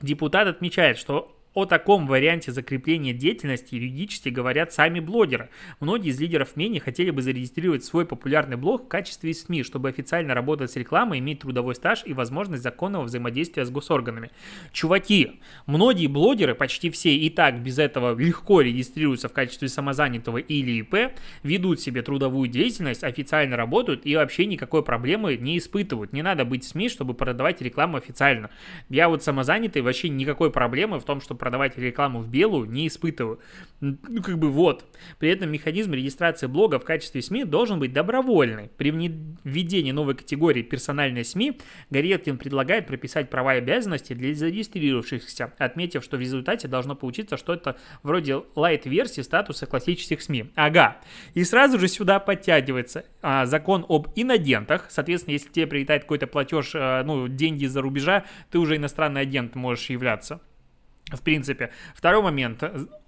депутат 0.00 0.48
отмечает, 0.48 0.98
что 0.98 1.36
о 1.54 1.66
таком 1.66 2.06
варианте 2.06 2.50
закрепления 2.50 3.12
деятельности 3.12 3.74
юридически 3.74 4.30
говорят 4.30 4.72
сами 4.72 5.00
блогеры. 5.00 5.50
Многие 5.80 6.10
из 6.10 6.20
лидеров 6.20 6.56
мнений 6.56 6.78
хотели 6.78 7.10
бы 7.10 7.20
зарегистрировать 7.20 7.84
свой 7.84 8.06
популярный 8.06 8.56
блог 8.56 8.84
в 8.84 8.88
качестве 8.88 9.34
СМИ, 9.34 9.62
чтобы 9.62 9.90
официально 9.90 10.34
работать 10.34 10.70
с 10.70 10.76
рекламой, 10.76 11.18
иметь 11.18 11.40
трудовой 11.40 11.74
стаж 11.74 12.02
и 12.06 12.14
возможность 12.14 12.62
законного 12.62 13.04
взаимодействия 13.04 13.66
с 13.66 13.70
госорганами. 13.70 14.30
Чуваки, 14.72 15.40
многие 15.66 16.06
блогеры, 16.06 16.54
почти 16.54 16.90
все 16.90 17.14
и 17.14 17.28
так 17.28 17.60
без 17.62 17.78
этого 17.78 18.18
легко 18.18 18.62
регистрируются 18.62 19.28
в 19.28 19.32
качестве 19.32 19.68
самозанятого 19.68 20.38
или 20.38 20.80
ИП, 20.80 21.12
ведут 21.42 21.80
себе 21.80 22.02
трудовую 22.02 22.48
деятельность, 22.48 23.04
официально 23.04 23.56
работают 23.56 24.06
и 24.06 24.16
вообще 24.16 24.46
никакой 24.46 24.82
проблемы 24.82 25.36
не 25.36 25.58
испытывают. 25.58 26.12
Не 26.12 26.22
надо 26.22 26.44
быть 26.46 26.64
СМИ, 26.64 26.88
чтобы 26.88 27.12
продавать 27.12 27.60
рекламу 27.60 27.98
официально. 27.98 28.50
Я 28.88 29.08
вот 29.08 29.22
самозанятый, 29.22 29.82
вообще 29.82 30.08
никакой 30.08 30.50
проблемы 30.50 30.98
в 30.98 31.04
том, 31.04 31.20
что 31.20 31.34
продавать 31.42 31.76
рекламу 31.76 32.20
в 32.20 32.28
белую 32.28 32.70
не 32.70 32.86
испытываю. 32.86 33.40
Ну, 33.80 33.96
как 34.22 34.38
бы 34.38 34.48
вот. 34.48 34.84
При 35.18 35.28
этом 35.28 35.50
механизм 35.50 35.92
регистрации 35.92 36.46
блога 36.46 36.78
в 36.78 36.84
качестве 36.84 37.20
СМИ 37.20 37.42
должен 37.42 37.80
быть 37.80 37.92
добровольный. 37.92 38.70
При 38.76 38.92
введении 38.92 39.90
новой 39.90 40.14
категории 40.14 40.62
персональной 40.62 41.24
СМИ 41.24 41.58
Горелкин 41.90 42.38
предлагает 42.38 42.86
прописать 42.86 43.28
права 43.28 43.56
и 43.56 43.58
обязанности 43.58 44.12
для 44.12 44.32
зарегистрировавшихся, 44.36 45.52
отметив, 45.58 46.04
что 46.04 46.16
в 46.16 46.20
результате 46.20 46.68
должно 46.68 46.94
получиться 46.94 47.36
что-то 47.36 47.76
вроде 48.04 48.42
лайт-версии 48.54 49.22
статуса 49.22 49.66
классических 49.66 50.22
СМИ. 50.22 50.52
Ага. 50.54 50.98
И 51.34 51.42
сразу 51.42 51.76
же 51.80 51.88
сюда 51.88 52.20
подтягивается 52.20 53.04
а, 53.20 53.46
закон 53.46 53.84
об 53.88 54.06
инагентах. 54.14 54.86
Соответственно, 54.90 55.32
если 55.32 55.50
тебе 55.50 55.66
прилетает 55.66 56.02
какой-то 56.02 56.28
платеж, 56.28 56.70
а, 56.76 57.02
ну, 57.02 57.26
деньги 57.26 57.64
из-за 57.64 57.82
рубежа, 57.82 58.26
ты 58.52 58.60
уже 58.60 58.76
иностранный 58.76 59.22
агент 59.22 59.56
можешь 59.56 59.90
являться 59.90 60.40
в 61.12 61.22
принципе. 61.22 61.70
Второй 61.94 62.22
момент 62.22 62.62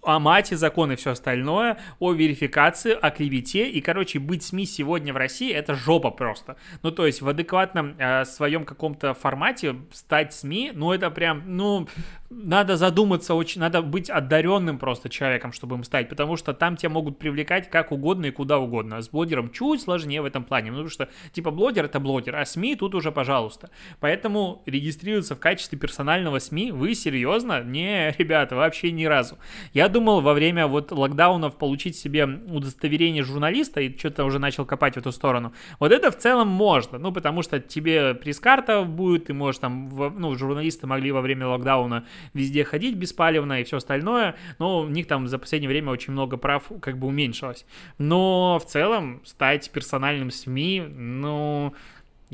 о 0.04 0.18
мате, 0.18 0.56
закон 0.56 0.92
и 0.92 0.96
все 0.96 1.10
остальное, 1.10 1.78
о 1.98 2.12
верификации, 2.12 2.92
о 2.92 3.10
клевете. 3.10 3.68
И, 3.68 3.80
короче, 3.80 4.18
быть 4.18 4.42
СМИ 4.42 4.66
сегодня 4.66 5.12
в 5.12 5.16
России 5.16 5.52
это 5.52 5.74
жопа 5.74 6.10
просто. 6.10 6.56
Ну, 6.82 6.90
то 6.90 7.06
есть 7.06 7.22
в 7.22 7.28
адекватном 7.28 7.94
э, 7.98 8.24
своем 8.24 8.64
каком-то 8.64 9.14
формате 9.14 9.76
стать 9.92 10.34
СМИ, 10.34 10.72
ну, 10.74 10.92
это 10.92 11.10
прям, 11.10 11.42
ну, 11.46 11.88
надо 12.30 12.76
задуматься, 12.76 13.34
очень, 13.34 13.60
надо 13.60 13.82
быть 13.82 14.10
одаренным 14.10 14.78
просто 14.78 15.08
человеком, 15.08 15.52
чтобы 15.52 15.76
им 15.76 15.84
стать, 15.84 16.08
потому 16.08 16.36
что 16.36 16.52
там 16.52 16.76
тебя 16.76 16.90
могут 16.90 17.18
привлекать 17.18 17.70
как 17.70 17.92
угодно 17.92 18.26
и 18.26 18.30
куда 18.30 18.58
угодно. 18.58 19.00
С 19.00 19.08
блогером 19.08 19.50
чуть 19.50 19.82
сложнее 19.82 20.22
в 20.22 20.24
этом 20.24 20.44
плане, 20.44 20.70
потому 20.70 20.88
что, 20.88 21.08
типа, 21.32 21.50
блогер 21.50 21.84
это 21.84 22.00
блогер, 22.00 22.36
а 22.36 22.44
СМИ 22.44 22.76
тут 22.76 22.94
уже, 22.94 23.12
пожалуйста. 23.12 23.70
Поэтому 24.00 24.62
регистрироваться 24.66 25.36
в 25.36 25.40
качестве 25.40 25.78
персонального 25.78 26.38
СМИ 26.38 26.72
вы 26.72 26.94
серьезно? 26.94 27.62
Не, 27.62 28.12
ребята, 28.18 28.56
вообще 28.56 28.90
ни 28.90 29.04
разу. 29.04 29.38
Я 29.72 29.88
думал 29.94 30.20
во 30.20 30.34
время 30.34 30.66
вот 30.66 30.90
локдаунов 30.92 31.56
получить 31.56 31.96
себе 31.96 32.24
удостоверение 32.24 33.22
журналиста 33.22 33.80
и 33.80 33.96
что-то 33.96 34.24
уже 34.24 34.38
начал 34.38 34.66
копать 34.66 34.94
в 34.94 34.96
эту 34.98 35.12
сторону. 35.12 35.54
Вот 35.78 35.92
это 35.92 36.10
в 36.10 36.18
целом 36.18 36.48
можно, 36.48 36.98
ну, 36.98 37.12
потому 37.12 37.42
что 37.42 37.60
тебе 37.60 38.14
пресс-карта 38.14 38.82
будет, 38.82 39.26
ты 39.26 39.34
можешь 39.34 39.60
там, 39.60 39.88
ну, 40.18 40.34
журналисты 40.34 40.86
могли 40.86 41.12
во 41.12 41.20
время 41.20 41.46
локдауна 41.46 42.04
везде 42.34 42.64
ходить 42.64 42.96
беспалевно 42.96 43.60
и 43.60 43.64
все 43.64 43.76
остальное, 43.76 44.34
но 44.58 44.80
у 44.80 44.88
них 44.88 45.06
там 45.06 45.28
за 45.28 45.38
последнее 45.38 45.68
время 45.68 45.92
очень 45.92 46.12
много 46.12 46.36
прав 46.36 46.64
как 46.82 46.98
бы 46.98 47.06
уменьшилось. 47.06 47.64
Но 47.98 48.58
в 48.58 48.66
целом 48.66 49.20
стать 49.24 49.70
персональным 49.70 50.30
СМИ, 50.32 50.82
ну, 50.92 51.72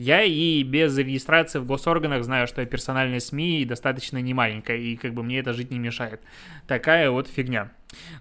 я 0.01 0.23
и 0.23 0.63
без 0.63 0.97
регистрации 0.97 1.59
в 1.59 1.67
госорганах 1.67 2.25
знаю, 2.25 2.47
что 2.47 2.65
персональная 2.65 3.21
СМИ 3.21 3.67
достаточно 3.67 4.17
не 4.17 4.33
маленькая, 4.33 4.79
и 4.79 4.97
как 4.97 5.13
бы 5.13 5.23
мне 5.23 5.41
это 5.41 5.53
жить 5.53 5.71
не 5.71 5.79
мешает. 5.79 6.23
Такая 6.67 7.11
вот 7.11 7.29
фигня. 7.29 7.71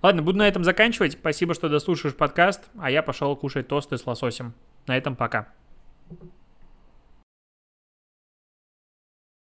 Ладно, 0.02 0.22
буду 0.22 0.40
на 0.40 0.48
этом 0.48 0.66
заканчивать. 0.66 1.14
Спасибо, 1.14 1.54
что 1.54 1.70
дослушаешь 1.70 2.16
подкаст, 2.16 2.64
а 2.78 2.92
я 2.92 3.02
пошел 3.02 3.34
кушать 3.38 3.70
тосты 3.70 3.98
с 3.98 4.06
лососем. 4.06 4.54
На 4.88 4.98
этом 4.98 5.16
пока. 5.16 5.48